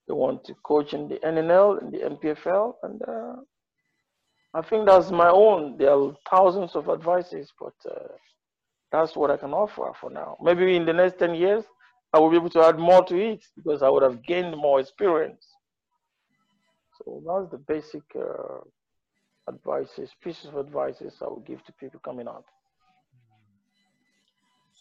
[0.09, 3.37] They want to coach in the NNL and the NPFL, and uh,
[4.55, 5.77] I think that's my own.
[5.79, 8.09] There are thousands of advices, but uh,
[8.91, 10.37] that's what I can offer for now.
[10.43, 11.65] Maybe in the next 10 years,
[12.13, 14.81] I will be able to add more to it because I would have gained more
[14.81, 15.47] experience.
[16.99, 18.61] So that's the basic uh,
[19.49, 22.45] advices, pieces of advices I would give to people coming up.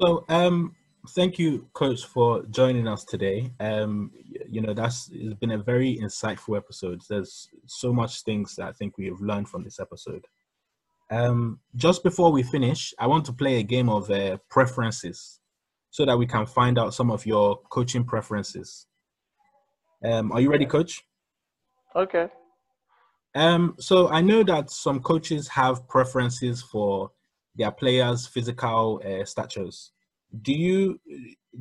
[0.02, 0.76] So, um,
[1.10, 3.52] thank you, Coach, for joining us today.
[3.60, 4.12] Um,
[4.50, 7.02] you know, that's it's been a very insightful episode.
[7.10, 10.26] There's so much things that I think we have learned from this episode.
[11.10, 15.40] Um, just before we finish, I want to play a game of uh, preferences
[15.90, 18.88] so that we can find out some of your coaching preferences.
[20.04, 21.04] Um, are you ready, coach?
[21.96, 22.30] Okay.
[23.36, 27.12] Um, so I know that some coaches have preferences for
[27.56, 29.92] their players' physical uh, statures.
[30.42, 31.00] Do you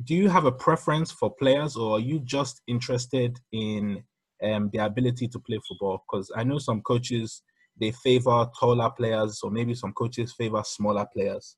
[0.05, 4.03] do you have a preference for players, or are you just interested in
[4.43, 6.03] um, ability to play football?
[6.09, 7.43] Because I know some coaches
[7.79, 11.57] they favor taller players, or maybe some coaches favor smaller players?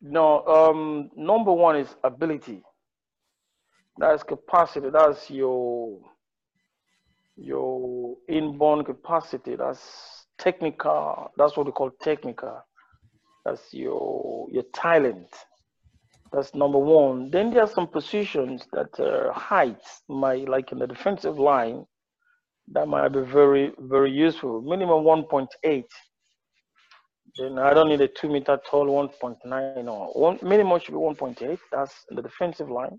[0.00, 2.62] No, um, number one is ability.
[3.96, 4.90] That's capacity.
[4.90, 6.00] That's your
[7.36, 9.56] your inborn capacity.
[9.56, 11.32] That's technical.
[11.36, 12.60] That's what we call technical.
[13.44, 15.28] That's your your talent.
[16.34, 17.30] That's number one.
[17.30, 21.84] Then there are some positions that uh, height, my like in the defensive line,
[22.72, 24.60] that might be very, very useful.
[24.62, 25.84] Minimum 1.8.
[27.38, 31.58] Then I don't need a two meter tall 1.9 or one minimum should be 1.8.
[31.70, 32.98] That's in the defensive line.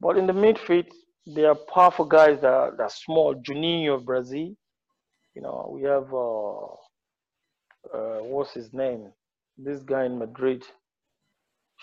[0.00, 0.88] But in the midfield,
[1.24, 3.34] there are powerful guys that are, that are small.
[3.34, 4.54] Juninho of Brazil.
[5.34, 6.64] You know, we have uh,
[7.96, 9.10] uh, what's his name?
[9.56, 10.64] This guy in Madrid.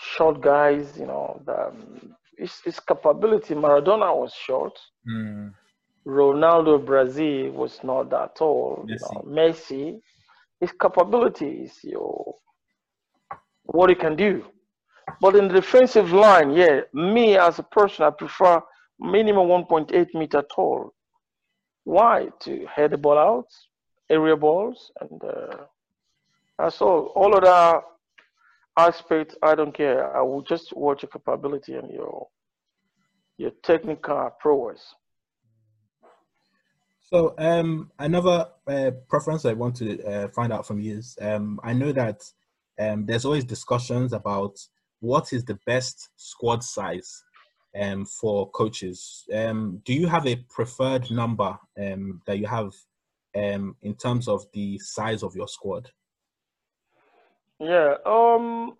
[0.01, 3.53] Short guys, you know, the, um, his, his capability.
[3.53, 4.77] Maradona was short.
[5.07, 5.53] Mm.
[6.07, 8.85] Ronaldo Brazil was not that tall.
[8.87, 8.89] Messi.
[8.89, 10.01] You know, Messi,
[10.59, 12.35] his capabilities, your
[13.65, 14.45] what he can do.
[15.21, 18.61] But in the defensive line, yeah, me as a person, I prefer
[18.99, 20.93] minimum 1.8 meter tall.
[21.83, 22.29] Why?
[22.41, 23.47] To head the ball out,
[24.09, 25.57] area balls, and uh,
[26.57, 27.11] that's all.
[27.15, 27.83] All of that
[28.87, 30.15] aspects, I don't care.
[30.15, 32.27] I will just watch your capability and your
[33.37, 34.95] your technical prowess.
[37.01, 41.59] So, um, another uh, preference I want to uh, find out from you is um,
[41.63, 42.21] I know that
[42.79, 44.59] um, there's always discussions about
[44.99, 47.23] what is the best squad size
[47.79, 49.25] um, for coaches.
[49.33, 52.73] Um, do you have a preferred number um, that you have
[53.35, 55.89] um, in terms of the size of your squad?
[57.59, 58.75] Yeah, um,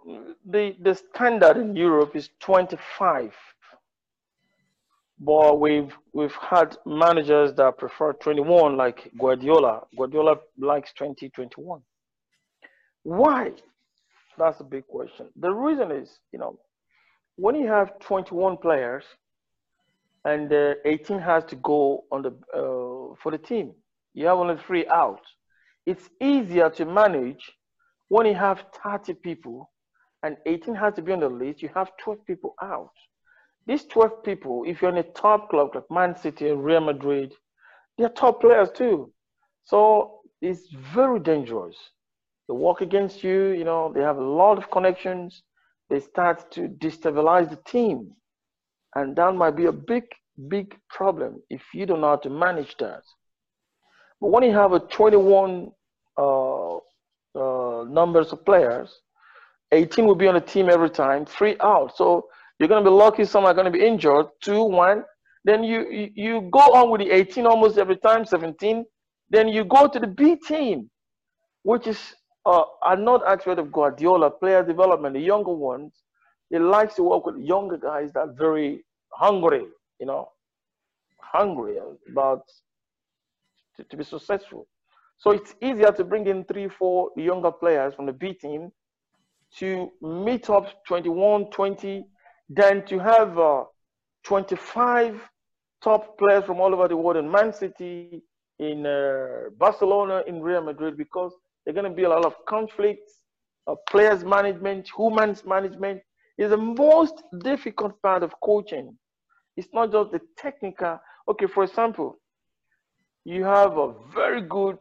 [0.45, 3.34] the the standard in Europe is 25
[5.19, 9.84] but we've we've had managers that prefer 21, like Guardiola.
[9.97, 11.82] Guardiola likes 20, 21.
[13.03, 13.51] Why?
[14.38, 15.27] That's a big question.
[15.36, 16.57] The reason is, you know,
[17.36, 19.03] when you have 21 players
[20.23, 23.73] and uh, 18 has to go on the uh, for the team,
[24.13, 25.21] you have only three out.
[25.86, 27.51] It's easier to manage
[28.10, 29.72] when you have 30 people
[30.24, 31.62] and 18 has to be on the list.
[31.62, 32.91] You have 12 people out.
[33.66, 37.34] These 12 people, if you're in a top club like Man City and Real Madrid,
[37.97, 39.12] they're top players too.
[39.64, 41.78] So it's very dangerous.
[42.47, 45.43] They work against you, you know, they have a lot of connections.
[45.89, 48.12] They start to destabilize the team.
[48.95, 50.05] And that might be a big,
[50.47, 53.03] big problem if you don't know how to manage that.
[54.20, 55.72] But when you have a 21
[56.18, 56.78] uh,
[57.86, 59.01] numbers of players,
[59.71, 61.95] 18 will be on the team every time, three out.
[61.95, 62.27] So
[62.59, 65.03] you're going to be lucky some are going to be injured, two, one.
[65.45, 68.86] Then you, you, go on with the 18 almost every time, 17.
[69.30, 70.89] Then you go to the B team,
[71.63, 71.99] which is
[72.45, 75.93] uh, are not aspect of Guardiola, player development, the younger ones.
[76.49, 79.65] He likes to work with younger guys that are very hungry,
[79.99, 80.30] you know,
[81.21, 81.77] hungry
[82.11, 82.41] about
[83.77, 84.67] to, to be successful.
[85.20, 88.72] So it's easier to bring in three, four younger players from the B team
[89.57, 92.05] to meet up 21, 20,
[92.49, 93.63] than to have uh,
[94.24, 95.22] 25
[95.84, 98.24] top players from all over the world in Man City,
[98.59, 103.20] in uh, Barcelona, in Real Madrid, because there's going to be a lot of conflicts,
[103.67, 106.01] uh, players management, humans management
[106.38, 108.97] is the most difficult part of coaching.
[109.57, 110.99] It's not just the technical.
[111.28, 112.17] Okay, for example,
[113.26, 114.78] you have a very good,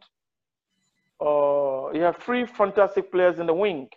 [1.21, 3.89] uh, you have three fantastic players in the wing.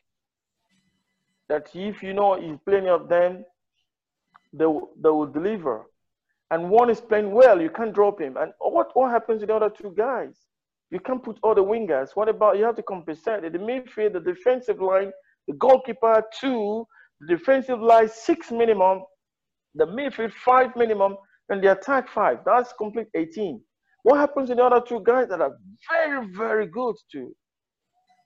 [1.49, 3.45] That if you know if plenty of them,
[4.53, 5.87] they, they will deliver.
[6.51, 8.37] And one is playing well, you can't drop him.
[8.37, 10.37] And what, what happens to the other two guys?
[10.91, 12.11] You can't put all the wingers.
[12.15, 15.11] What about you have to compensate the midfield, the defensive line,
[15.49, 16.87] the goalkeeper two,
[17.21, 19.03] the defensive line six minimum,
[19.75, 21.17] the midfield five minimum,
[21.49, 22.41] and the attack five.
[22.45, 23.61] That's complete 18.
[24.03, 25.57] What happens to the other two guys that are
[25.91, 27.35] very, very good too?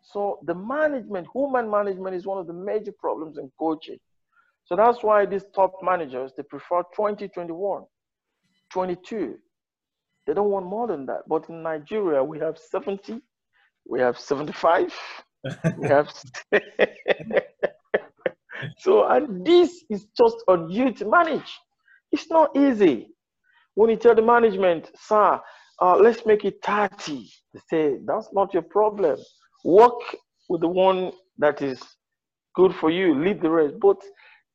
[0.02, 3.98] So the management, human management is one of the major problems in coaching.
[4.64, 7.82] So that's why these top managers, they prefer 20, 21,
[8.72, 9.36] 22.
[10.26, 11.22] They don't want more than that.
[11.28, 13.20] But in Nigeria, we have 70,
[13.88, 14.92] we have 75,
[15.78, 16.12] we have.
[18.78, 21.58] so, and this is just on you to manage.
[22.10, 23.08] It's not easy.
[23.74, 25.40] When you tell the management, sir,
[25.80, 29.18] uh, let's make it 30, they say, that's not your problem.
[29.64, 30.00] Work
[30.48, 31.82] with the one that is
[32.54, 33.74] good for you, leave the rest.
[33.80, 33.98] But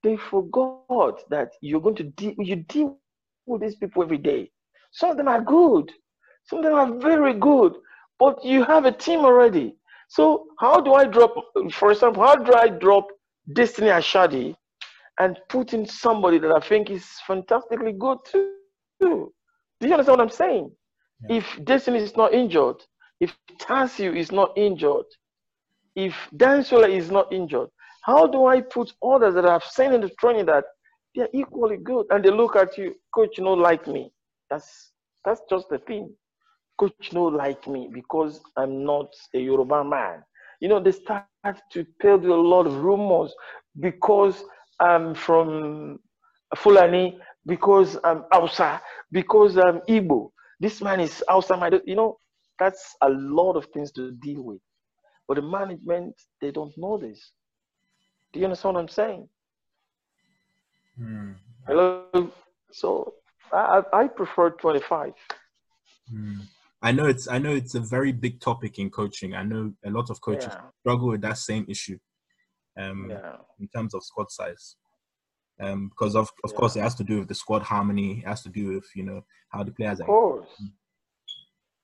[0.03, 2.97] they forgot that you're going to deal you deal
[3.45, 4.49] with these people every day.
[4.91, 5.91] Some of them are good,
[6.45, 7.73] some of them are very good,
[8.19, 9.75] but you have a team already.
[10.09, 11.33] So how do I drop,
[11.71, 13.07] for example, how do I drop
[13.53, 14.55] Destiny Ashadi
[15.19, 18.53] and put in somebody that I think is fantastically good too?
[18.99, 20.71] Do you understand what I'm saying?
[21.29, 22.77] If Destiny is not injured,
[23.21, 25.05] if Tasiu is not injured,
[25.95, 27.69] if Dansula is not injured,
[28.03, 30.65] how do I put others that I've seen in the training that
[31.15, 34.11] they're equally good and they look at you, coach, you know, like me?
[34.49, 34.91] That's
[35.25, 36.11] that's just the thing.
[36.79, 40.23] Coach, you know, like me because I'm not a Yoruba man.
[40.61, 41.25] You know, they start
[41.73, 43.33] to peddle a lot of rumors
[43.79, 44.43] because
[44.79, 45.99] I'm from
[46.57, 50.31] Fulani, because I'm Hausa, because I'm Igbo.
[50.61, 51.57] This man is Hausa.
[51.57, 52.19] My, you know,
[52.59, 54.61] that's a lot of things to deal with.
[55.27, 57.31] But the management, they don't know this.
[58.31, 59.27] Do you understand what I'm saying?
[61.01, 61.35] Mm.
[61.65, 62.31] Hello.
[62.71, 63.15] So
[63.51, 65.13] I, I prefer 25.
[66.13, 66.41] Mm.
[66.83, 69.33] I know it's I know it's a very big topic in coaching.
[69.33, 70.61] I know a lot of coaches yeah.
[70.81, 71.97] struggle with that same issue.
[72.77, 73.35] Um, yeah.
[73.59, 74.75] in terms of squad size.
[75.61, 76.57] Um, because of of yeah.
[76.57, 78.19] course it has to do with the squad harmony.
[78.19, 79.99] It has to do with you know how the players.
[79.99, 80.03] Are.
[80.03, 80.49] Of course.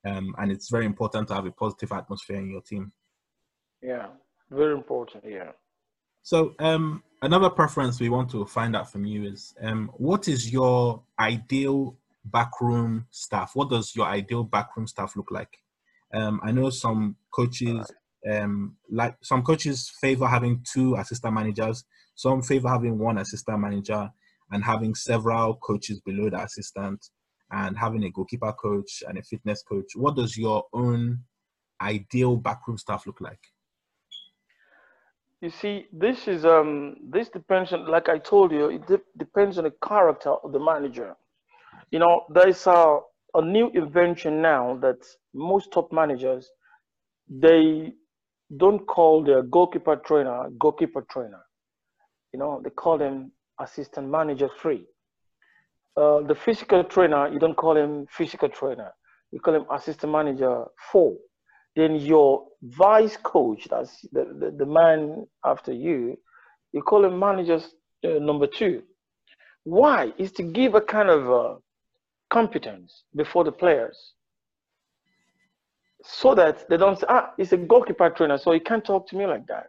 [0.06, 2.92] um, and it's very important to have a positive atmosphere in your team.
[3.82, 4.08] Yeah,
[4.50, 5.24] very important.
[5.28, 5.52] Yeah.
[6.24, 10.52] So, um, another preference we want to find out from you is um, what is
[10.52, 13.52] your ideal backroom staff?
[13.56, 15.60] What does your ideal backroom staff look like?
[16.14, 17.92] Um, I know some coaches,
[18.30, 21.86] um, like some coaches favor having two assistant managers.
[22.16, 24.10] Some favor having one assistant manager
[24.52, 27.10] and having several coaches below the assistant
[27.52, 29.92] and having a goalkeeper coach and a fitness coach.
[29.96, 31.26] What does your own
[31.82, 33.42] ideal backroom staff look like?
[35.42, 39.58] You see, this is um this depends on like I told you, it de- depends
[39.58, 41.16] on the character of the manager.
[41.92, 43.02] You know, there's a
[43.36, 45.00] a new invention now that
[45.34, 46.52] most top managers
[47.30, 47.94] they
[48.56, 51.44] don't call their goalkeeper trainer goalkeeper trainer.
[52.34, 54.86] You know, they call them assistant manager three.
[55.98, 58.92] Uh, the physical trainer, you don't call him physical trainer.
[59.32, 61.16] You call him assistant manager four.
[61.76, 66.18] Then your vice coach, that's the, the, the man after you,
[66.72, 67.60] you call him manager
[68.04, 68.84] uh, number two.
[69.64, 70.14] Why?
[70.18, 71.56] Is to give a kind of uh,
[72.30, 74.14] competence before the players
[76.08, 79.16] so that they don't say, ah, he's a goalkeeper trainer, so he can't talk to
[79.18, 79.68] me like that.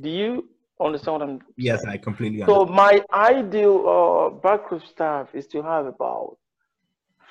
[0.00, 0.48] Do you
[0.80, 2.68] understand what I'm Yes, I completely understand.
[2.68, 6.36] So my ideal uh, backroom staff is to have about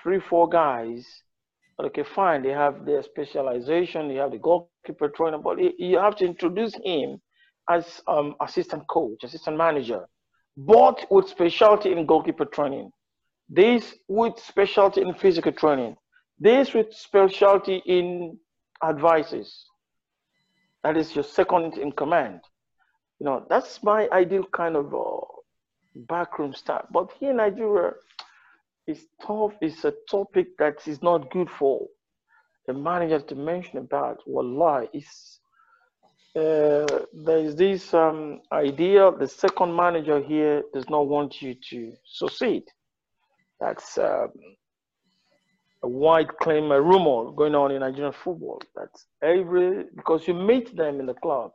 [0.02, 1.06] three, four guys.
[1.82, 6.26] Okay, fine, they have their specialization, they have the goalkeeper trainer, but you have to
[6.26, 7.22] introduce him
[7.70, 10.06] as um, assistant coach, assistant manager,
[10.58, 12.92] but with specialty in goalkeeper training.
[13.48, 15.96] This with specialty in physical training.
[16.40, 18.38] This with specialty in
[18.84, 19.66] advices.
[20.84, 22.42] That is your second in command.
[23.20, 25.26] You know, that's my ideal kind of uh,
[26.08, 26.86] backroom staff.
[26.92, 27.92] But here in Nigeria,
[28.88, 29.54] it's tough.
[29.62, 31.86] It's a topic that is not good for
[32.68, 34.20] the manager to mention about.
[34.26, 35.40] Wallah, it's
[36.36, 41.92] uh, there is this um, idea the second manager here does not want you to
[42.06, 42.64] succeed.
[43.60, 44.30] That's um,
[45.84, 48.62] a wide claim, a rumor going on in Nigerian football.
[48.76, 51.52] That's every because you meet them in the club.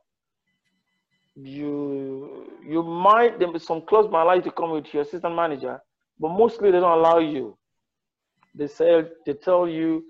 [1.36, 5.80] You you might there be some clubs might like to come with your assistant manager,
[6.18, 7.58] but mostly they don't allow you.
[8.54, 10.04] They say they tell you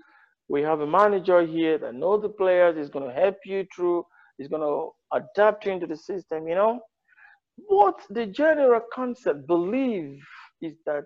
[0.47, 4.05] we have a manager here that knows the players, is going to help you through,
[4.37, 6.79] is going to adapt you into the system, you know.
[7.67, 10.21] What the general concept believe
[10.61, 11.05] is that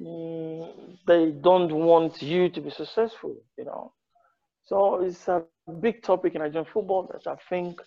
[0.00, 3.92] they don't want you to be successful, you know.
[4.64, 5.42] So it's a
[5.80, 7.80] big topic in Nigerian football that I think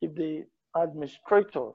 [0.00, 0.44] if the
[0.80, 1.74] administrators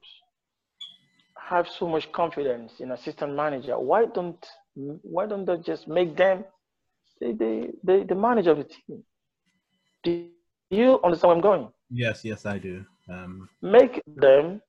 [1.38, 6.46] have so much confidence in assistant manager, why don't why don't they just make them
[7.22, 9.04] the the, the, the manager of the team?
[10.04, 10.28] Do
[10.72, 11.70] you understand where I'm going?
[11.92, 12.86] Yes, yes, I do.
[13.08, 13.48] Um...
[13.62, 14.62] Make them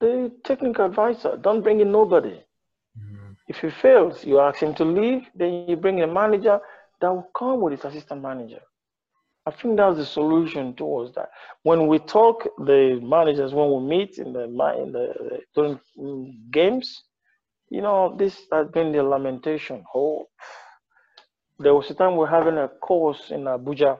[0.00, 1.36] the technical advisor.
[1.36, 2.40] Don't bring in nobody.
[3.54, 6.58] If he fails, you ask him to leave, then you bring a manager
[7.00, 8.60] that will come with his assistant manager.
[9.46, 11.28] I think that's the solution towards that.
[11.62, 15.78] When we talk, the managers, when we meet in the in the during
[16.50, 17.04] games,
[17.70, 19.84] you know, this has been the lamentation.
[19.94, 20.28] Oh,
[21.60, 23.98] there was a time we're having a course in Abuja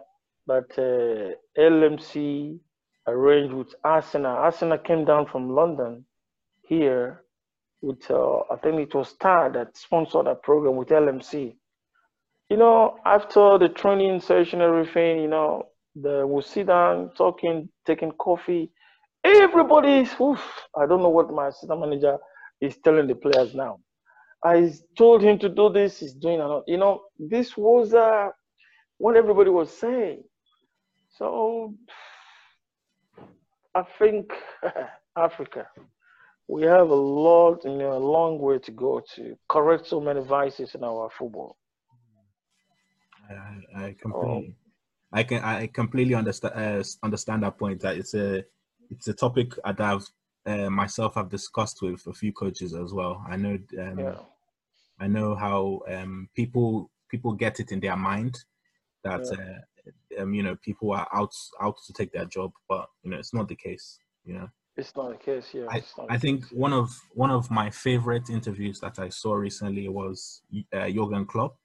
[0.49, 2.59] that uh, LMC
[3.07, 4.35] arranged with Arsenal.
[4.37, 6.05] Arsenal came down from London
[6.67, 7.24] here
[7.85, 11.55] with uh, I think it was Star that sponsored that program with LMC.
[12.51, 15.65] You know, after the training session, everything, you know,
[15.97, 18.71] the, we'll sit down talking, taking coffee.
[19.25, 20.43] Everybody's, oof,
[20.77, 22.19] I don't know what my assistant manager
[22.61, 23.81] is telling the players now.
[24.45, 26.63] I told him to do this, he's doing another.
[26.67, 28.29] You know, this was uh,
[28.99, 30.23] what everybody was saying.
[31.11, 31.75] So
[33.75, 34.33] I think
[35.17, 35.67] Africa
[36.49, 40.21] we have a lot, you know, a long way to go to correct so many
[40.23, 41.57] vices in our football.
[43.31, 44.55] I, I completely, oh.
[45.13, 47.81] I can, I completely understand uh, understand that point.
[47.81, 48.45] That it's a,
[48.91, 50.07] it's a topic that I've
[50.45, 53.25] uh, myself have discussed with a few coaches as well.
[53.27, 54.17] I know, um, yeah.
[55.01, 58.39] I know how um, people people get it in their mind
[59.03, 60.21] that yeah.
[60.21, 63.19] uh, um, you know people are out out to take their job, but you know
[63.19, 63.99] it's not the case.
[64.27, 64.49] You know.
[64.77, 65.67] It's not the case, yeah.
[65.71, 70.43] I, I think one of one of my favorite interviews that I saw recently was
[70.73, 71.57] uh, Jurgen Klopp,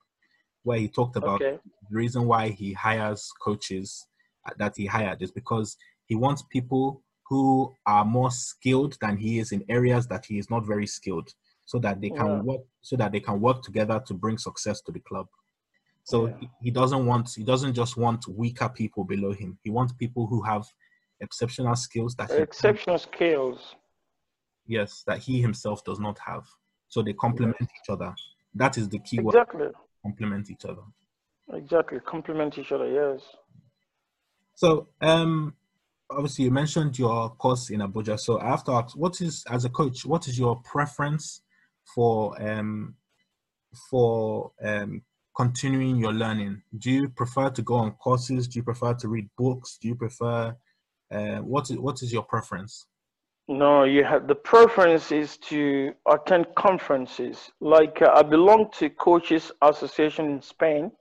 [0.64, 1.60] where he talked about okay.
[1.90, 4.06] the reason why he hires coaches
[4.48, 9.40] uh, that he hired is because he wants people who are more skilled than he
[9.40, 11.34] is in areas that he is not very skilled,
[11.66, 12.42] so that they can yeah.
[12.42, 15.28] work so that they can work together to bring success to the club.
[16.04, 16.48] So Yeah.
[16.62, 19.58] he doesn't want he doesn't just want weaker people below him.
[19.64, 20.66] He wants people who have
[21.22, 23.76] exceptional skills that he, Exceptional skills.
[24.66, 26.46] yes that he himself does not have.
[26.88, 28.14] So they complement each other.
[28.56, 29.36] That is the key word.
[29.36, 29.68] Exactly.
[30.04, 30.82] Complement each other.
[31.54, 32.00] Exactly.
[32.00, 32.90] Complement each other.
[32.90, 33.22] Yes.
[34.56, 35.54] So, um,
[36.10, 38.20] obviously, you mentioned your course in Abuja.
[38.20, 41.42] So, I have to ask, what is, as a coach, what is your preference
[41.96, 42.96] for um,
[43.90, 45.02] for um,
[45.36, 46.62] continuing your learning?
[46.78, 48.48] Do you prefer to go on courses?
[48.48, 49.78] Do you prefer to read books?
[49.82, 50.56] Do you prefer
[51.12, 52.86] uh, what is what is your preference?
[53.48, 57.50] No, you have the preference is to attend conferences.
[57.60, 60.92] Like uh, I belong to Coaches Association in Spain.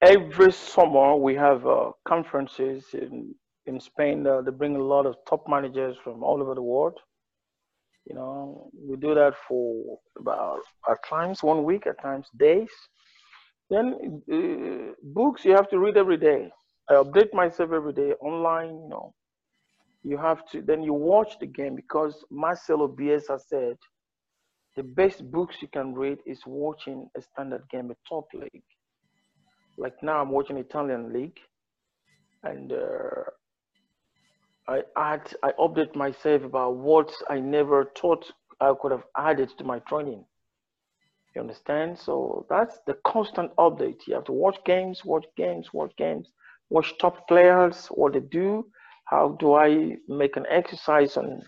[0.00, 3.34] Every summer we have uh, conferences in
[3.66, 4.26] in Spain.
[4.26, 6.98] Uh, they bring a lot of top managers from all over the world.
[8.06, 12.70] You know, we do that for about at times one week, at times days.
[13.68, 16.50] Then uh, books you have to read every day.
[16.88, 18.74] I update myself every day online.
[18.82, 19.14] You know,
[20.04, 23.76] you have to then you watch the game because Marcelo Bielsa said
[24.76, 28.62] the best books you can read is watching a standard game, a top league.
[29.76, 31.38] Like now, I'm watching Italian league,
[32.44, 33.24] and uh,
[34.68, 38.24] I add, I update myself about what I never thought
[38.60, 40.24] I could have added to my training.
[41.34, 41.98] You understand?
[41.98, 44.06] So that's the constant update.
[44.06, 46.28] You have to watch games, watch games, watch games,
[46.70, 48.66] watch top players, what they do.
[49.06, 51.42] How do I make an exercise on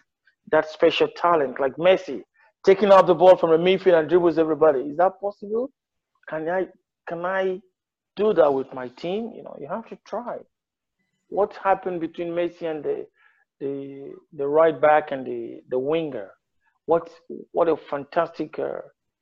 [0.51, 2.23] that special talent, like Messi,
[2.65, 4.81] taking out the ball from the midfield and dribbles everybody?
[4.81, 5.71] Is that possible?
[6.29, 6.67] Can I
[7.09, 7.61] can I
[8.17, 9.33] do that with my team?
[9.35, 10.39] You know, you have to try.
[11.29, 13.07] What happened between Messi and the
[13.61, 16.31] the the right back and the the winger?
[16.87, 17.11] What
[17.53, 18.81] what a fantastic uh,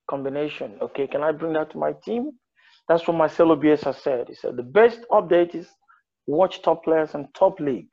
[0.08, 0.78] combination.
[0.82, 2.32] Okay, can I bring that to my team?
[2.88, 4.28] That's what Marcelo Bielsa said.
[4.28, 5.68] He said the best update is
[6.26, 7.88] watch top players and top league.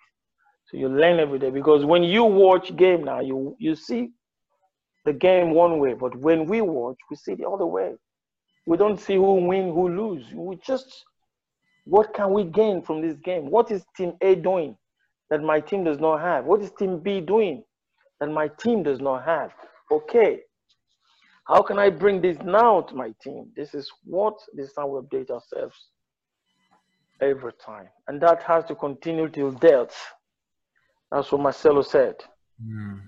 [0.66, 4.12] So you learn every day because when you watch game now, you you see
[5.06, 7.94] the game one way, but when we watch, we see the other way.
[8.66, 10.26] We don't see who win, who lose.
[10.34, 11.06] We just
[11.86, 13.50] what can we gain from this game?
[13.50, 14.78] What is team A doing
[15.30, 16.46] that my team does not have?
[16.46, 17.64] What is team B doing
[18.20, 19.52] that my team does not have?
[19.92, 20.40] Okay,
[21.46, 23.52] how can I bring this now to my team?
[23.56, 25.76] This is what this is how we update ourselves
[27.22, 27.90] every time.
[28.08, 29.96] And that has to continue till death.
[31.12, 32.16] That's what Marcelo said.
[32.62, 33.00] Hmm.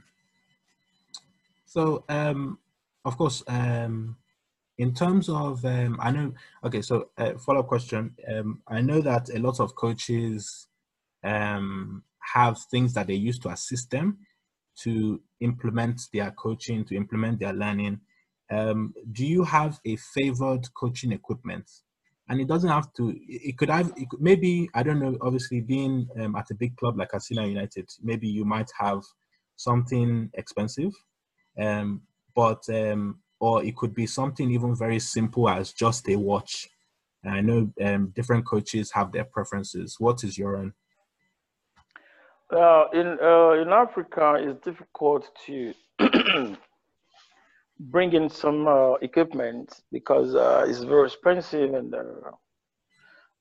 [1.66, 2.60] So, um,
[3.04, 4.16] of course, um,
[4.78, 6.34] in terms of, um, I know,
[6.64, 8.16] okay, so uh, follow up question.
[8.28, 10.68] Um, I know that a lot of coaches
[11.24, 12.04] um,
[12.34, 14.20] have things that they use to assist them
[14.78, 18.00] to implement their coaching, to implement their learning.
[18.52, 21.70] Um, do you have a favored coaching equipment?
[22.28, 23.16] And it doesn't have to.
[23.28, 23.94] It could have.
[23.96, 25.16] It could, maybe I don't know.
[25.22, 29.04] Obviously, being um, at a big club like Katsina United, maybe you might have
[29.58, 30.92] something expensive,
[31.60, 32.02] um,
[32.36, 36.68] but um, or it could be something even very simple as just a watch.
[37.24, 39.98] And I know um, different coaches have their preferences.
[40.00, 40.74] What is your own?
[42.52, 45.74] Uh, in uh, in Africa, it's difficult to
[47.80, 52.32] bring in some uh, equipment because uh, it's very expensive and uh,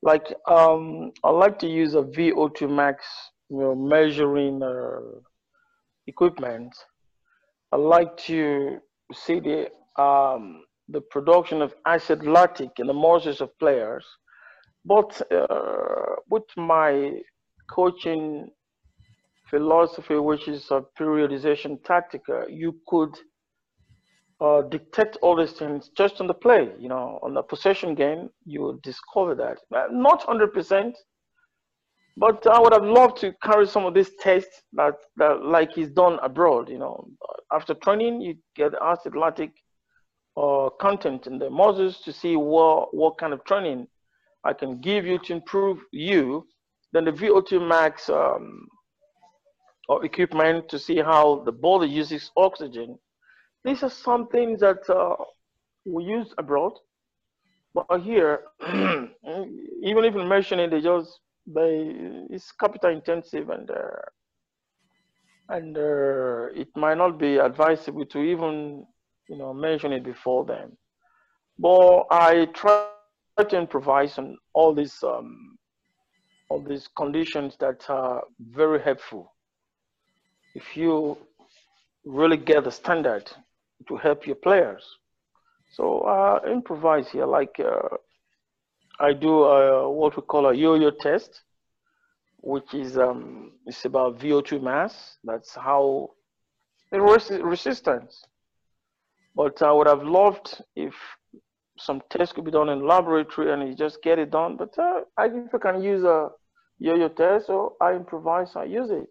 [0.02, 3.04] like um, I like to use a VO2 max
[3.48, 5.20] you know, measuring uh,
[6.06, 6.74] equipment.
[7.72, 8.78] I like to
[9.12, 9.68] see the
[10.02, 14.04] um, the production of acid lactic in the muscles of players,
[14.84, 17.12] but uh, with my
[17.70, 18.50] coaching
[19.48, 23.16] philosophy, which is a periodization tactica, you could
[24.44, 26.68] uh, detect all these things just on the play.
[26.78, 29.58] You know, on the possession game, you will discover that.
[29.74, 30.92] Uh, Not 100%,
[32.16, 35.90] but I would have loved to carry some of these tests that, that like is
[35.90, 36.68] done abroad.
[36.68, 37.08] You know,
[37.52, 38.72] after training, you get
[39.14, 39.50] lactic
[40.36, 43.86] uh, content in the muscles to see what, what kind of training
[44.44, 46.46] I can give you to improve you.
[46.92, 48.68] Then the VO2 max um,
[49.88, 52.98] or equipment to see how the body uses oxygen.
[53.64, 55.16] These are some things that uh,
[55.86, 56.72] we use abroad,
[57.74, 61.94] but here, even if you mention it, they just they
[62.30, 64.02] it's capital intensive and uh,
[65.48, 68.86] and uh, it might not be advisable to even
[69.28, 70.76] you know mention it before them.
[71.58, 75.58] But I try to improvise on all these um,
[76.10, 79.32] all these conditions that are very helpful
[80.54, 81.16] if you
[82.04, 83.30] really get the standard
[83.88, 84.84] to help your players.
[85.72, 87.96] So uh, improvise here, like uh,
[89.00, 91.42] I do uh, what we call a yo-yo test,
[92.40, 95.18] which is um, it's about VO2 max.
[95.24, 96.10] That's how
[96.92, 98.24] the resistance.
[99.34, 100.94] But I would have loved if
[101.76, 104.56] some tests could be done in laboratory and you just get it done.
[104.56, 106.28] But uh, I, if I can use a
[106.78, 109.08] yo-yo test so I improvise, I use it.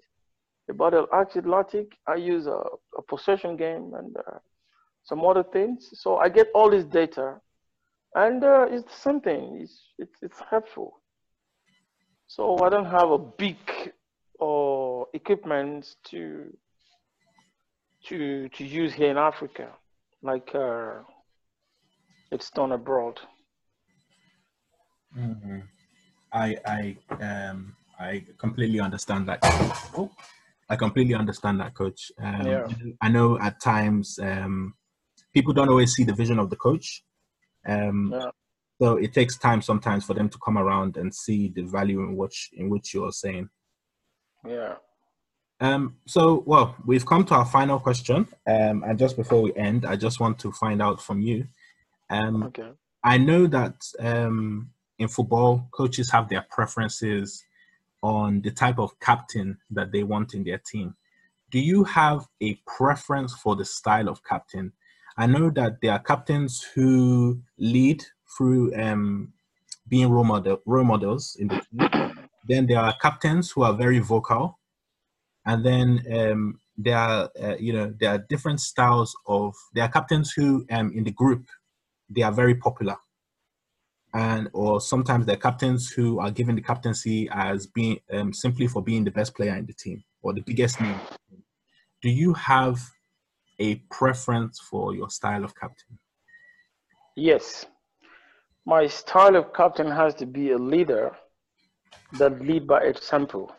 [0.69, 2.61] About the acid lactic, I use a,
[2.97, 4.39] a possession game and uh,
[5.03, 5.89] some other things.
[5.93, 7.39] So I get all this data
[8.15, 11.01] and uh, it's something, it's, it's, it's helpful.
[12.27, 13.57] So I don't have a big
[14.41, 16.51] uh, equipment to
[18.05, 19.69] to to use here in Africa,
[20.21, 21.01] like uh,
[22.31, 23.19] it's done abroad.
[25.17, 25.59] Mm-hmm.
[26.33, 29.39] I I um I completely understand that.
[29.95, 30.09] Oh,
[30.69, 32.11] I completely understand that, coach.
[32.19, 32.67] Um, yeah.
[33.01, 34.73] I know at times um,
[35.33, 37.03] people don't always see the vision of the coach.
[37.65, 38.29] Um, yeah.
[38.81, 42.17] So it takes time sometimes for them to come around and see the value in
[42.17, 43.49] which in which you're saying.
[44.45, 44.75] Yeah.
[45.59, 48.27] Um, so, well, we've come to our final question.
[48.45, 51.47] Um, and just before we end, I just want to find out from you.
[52.09, 52.71] Um, okay.
[53.03, 57.45] I know that um, in football, coaches have their preferences
[58.01, 60.95] on the type of captain that they want in their team.
[61.49, 64.73] Do you have a preference for the style of captain?
[65.17, 68.03] I know that there are captains who lead
[68.35, 69.33] through um,
[69.87, 72.29] being role, model, role models in the team.
[72.47, 74.59] then there are captains who are very vocal,
[75.45, 79.89] and then um, there are uh, you know there are different styles of there are
[79.89, 81.45] captains who um, in the group
[82.09, 82.95] they are very popular,
[84.13, 88.67] and or sometimes there are captains who are given the captaincy as being um, simply
[88.67, 90.99] for being the best player in the team or the biggest name.
[92.01, 92.79] Do you have
[93.59, 95.97] a preference for your style of captain?
[97.15, 97.65] Yes,
[98.65, 101.11] my style of captain has to be a leader
[102.13, 103.51] that lead by example.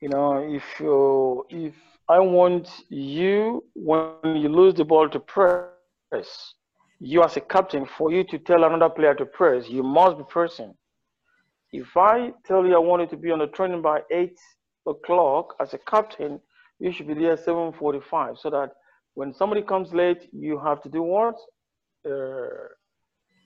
[0.00, 1.74] You know, if you if
[2.08, 6.54] I want you when you lose the ball to press,
[7.00, 10.24] you as a captain, for you to tell another player to press, you must be
[10.28, 10.74] pressing.
[11.72, 14.38] If I tell you I want you to be on the training by eight
[14.86, 16.40] o'clock as a captain,
[16.78, 18.72] you should be there 7:45 so that
[19.14, 21.34] when somebody comes late, you have to do what?
[22.08, 22.68] Uh,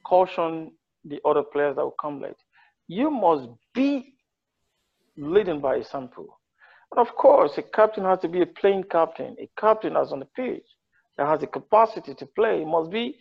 [0.07, 0.73] caution
[1.05, 2.37] the other players that will come late.
[2.89, 4.15] You must be
[5.17, 6.39] leading by example.
[6.91, 10.19] And of course, a captain has to be a playing captain, a captain that's on
[10.21, 10.67] the pitch
[11.17, 12.65] that has the capacity to play.
[12.65, 13.17] Must be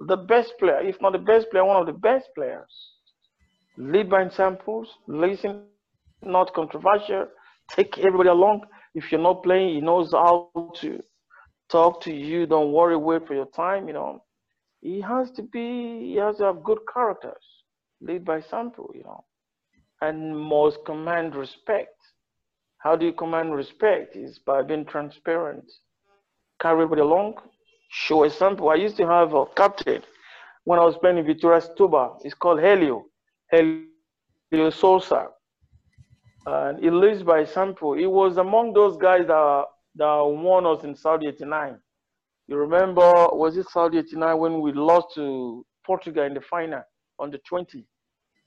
[0.00, 2.70] the best player, if not the best player, one of the best players.
[3.76, 5.64] Lead by examples, listen,
[6.22, 7.26] not controversial,
[7.70, 8.62] take everybody along.
[8.96, 11.00] If you're not playing, he knows how to
[11.70, 12.46] talk to you.
[12.46, 14.22] Don't worry, wait for your time, you know
[14.86, 17.44] he has to be, he has to have good characters,
[18.00, 19.24] lead by example, you know,
[20.00, 21.96] and must command respect.
[22.78, 24.14] How do you command respect?
[24.16, 25.64] Is by being transparent,
[26.60, 27.34] carry everybody along,
[27.90, 28.68] show example.
[28.68, 30.02] I used to have a captain
[30.64, 32.20] when I was playing in Vitória Setúbal.
[32.24, 33.06] It's called Helio,
[33.50, 35.28] Helio Sousa.
[36.46, 37.94] And he leads by example.
[37.94, 39.64] He was among those guys that,
[39.96, 41.78] that won us in Saudi 89
[42.48, 46.82] you remember, was it Saudi 89 when we lost to Portugal in the final
[47.18, 47.84] on the 20?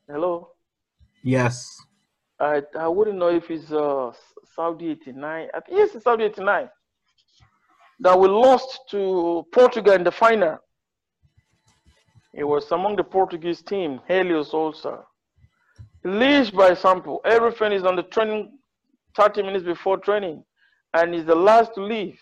[0.08, 0.50] Hello?
[1.24, 1.78] Yes.
[2.40, 4.12] I, I wouldn't know if it's uh,
[4.56, 5.50] Saudi 89.
[5.54, 6.70] I think yes, it's Saudi 89.
[8.00, 10.60] That we lost to Portugal in the final.
[12.34, 15.04] It was among the Portuguese team, Helio Sousa.
[16.04, 17.22] Leads by example.
[17.26, 18.58] Everything is on the training
[19.18, 20.44] 30 minutes before training
[20.94, 22.20] and is the last to leave.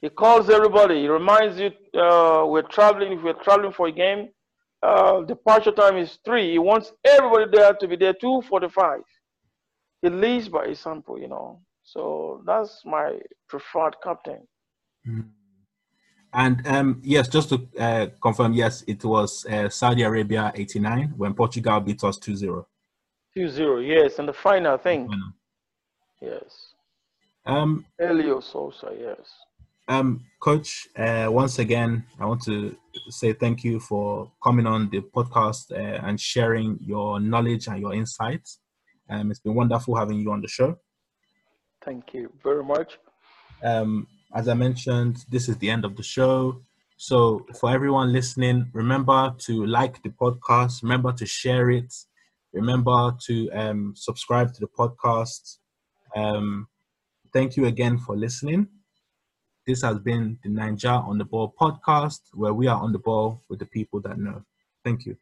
[0.00, 1.02] He calls everybody.
[1.02, 3.12] He reminds you uh, we're traveling.
[3.12, 4.30] If we're traveling for a game,
[4.82, 6.50] uh, departure time is three.
[6.50, 9.02] He wants everybody there to be there two forty-five.
[10.00, 11.60] He leads by example, you know.
[11.84, 14.48] So that's my preferred captain.
[15.06, 15.28] Mm.
[16.34, 21.34] And um, yes, just to uh, confirm, yes, it was uh, Saudi Arabia 89 when
[21.34, 22.66] Portugal beat us 2 0.
[23.34, 25.06] 2 0, yes, And the final, thing.
[25.08, 25.32] Final.
[26.20, 26.74] Yes.
[27.46, 29.28] Um, Helio Sousa, yes.
[29.88, 32.76] Um, Coach, uh, once again, I want to
[33.08, 37.92] say thank you for coming on the podcast uh, and sharing your knowledge and your
[37.92, 38.60] insights.
[39.10, 40.78] Um, it's been wonderful having you on the show.
[41.84, 42.98] Thank you very much.
[43.62, 46.62] Um, as I mentioned, this is the end of the show.
[46.96, 51.92] So, for everyone listening, remember to like the podcast, remember to share it,
[52.52, 55.58] remember to um, subscribe to the podcast.
[56.14, 56.68] Um,
[57.32, 58.68] thank you again for listening.
[59.66, 63.42] This has been the Naija on the Ball podcast, where we are on the ball
[63.48, 64.42] with the people that know.
[64.84, 65.16] Thank you.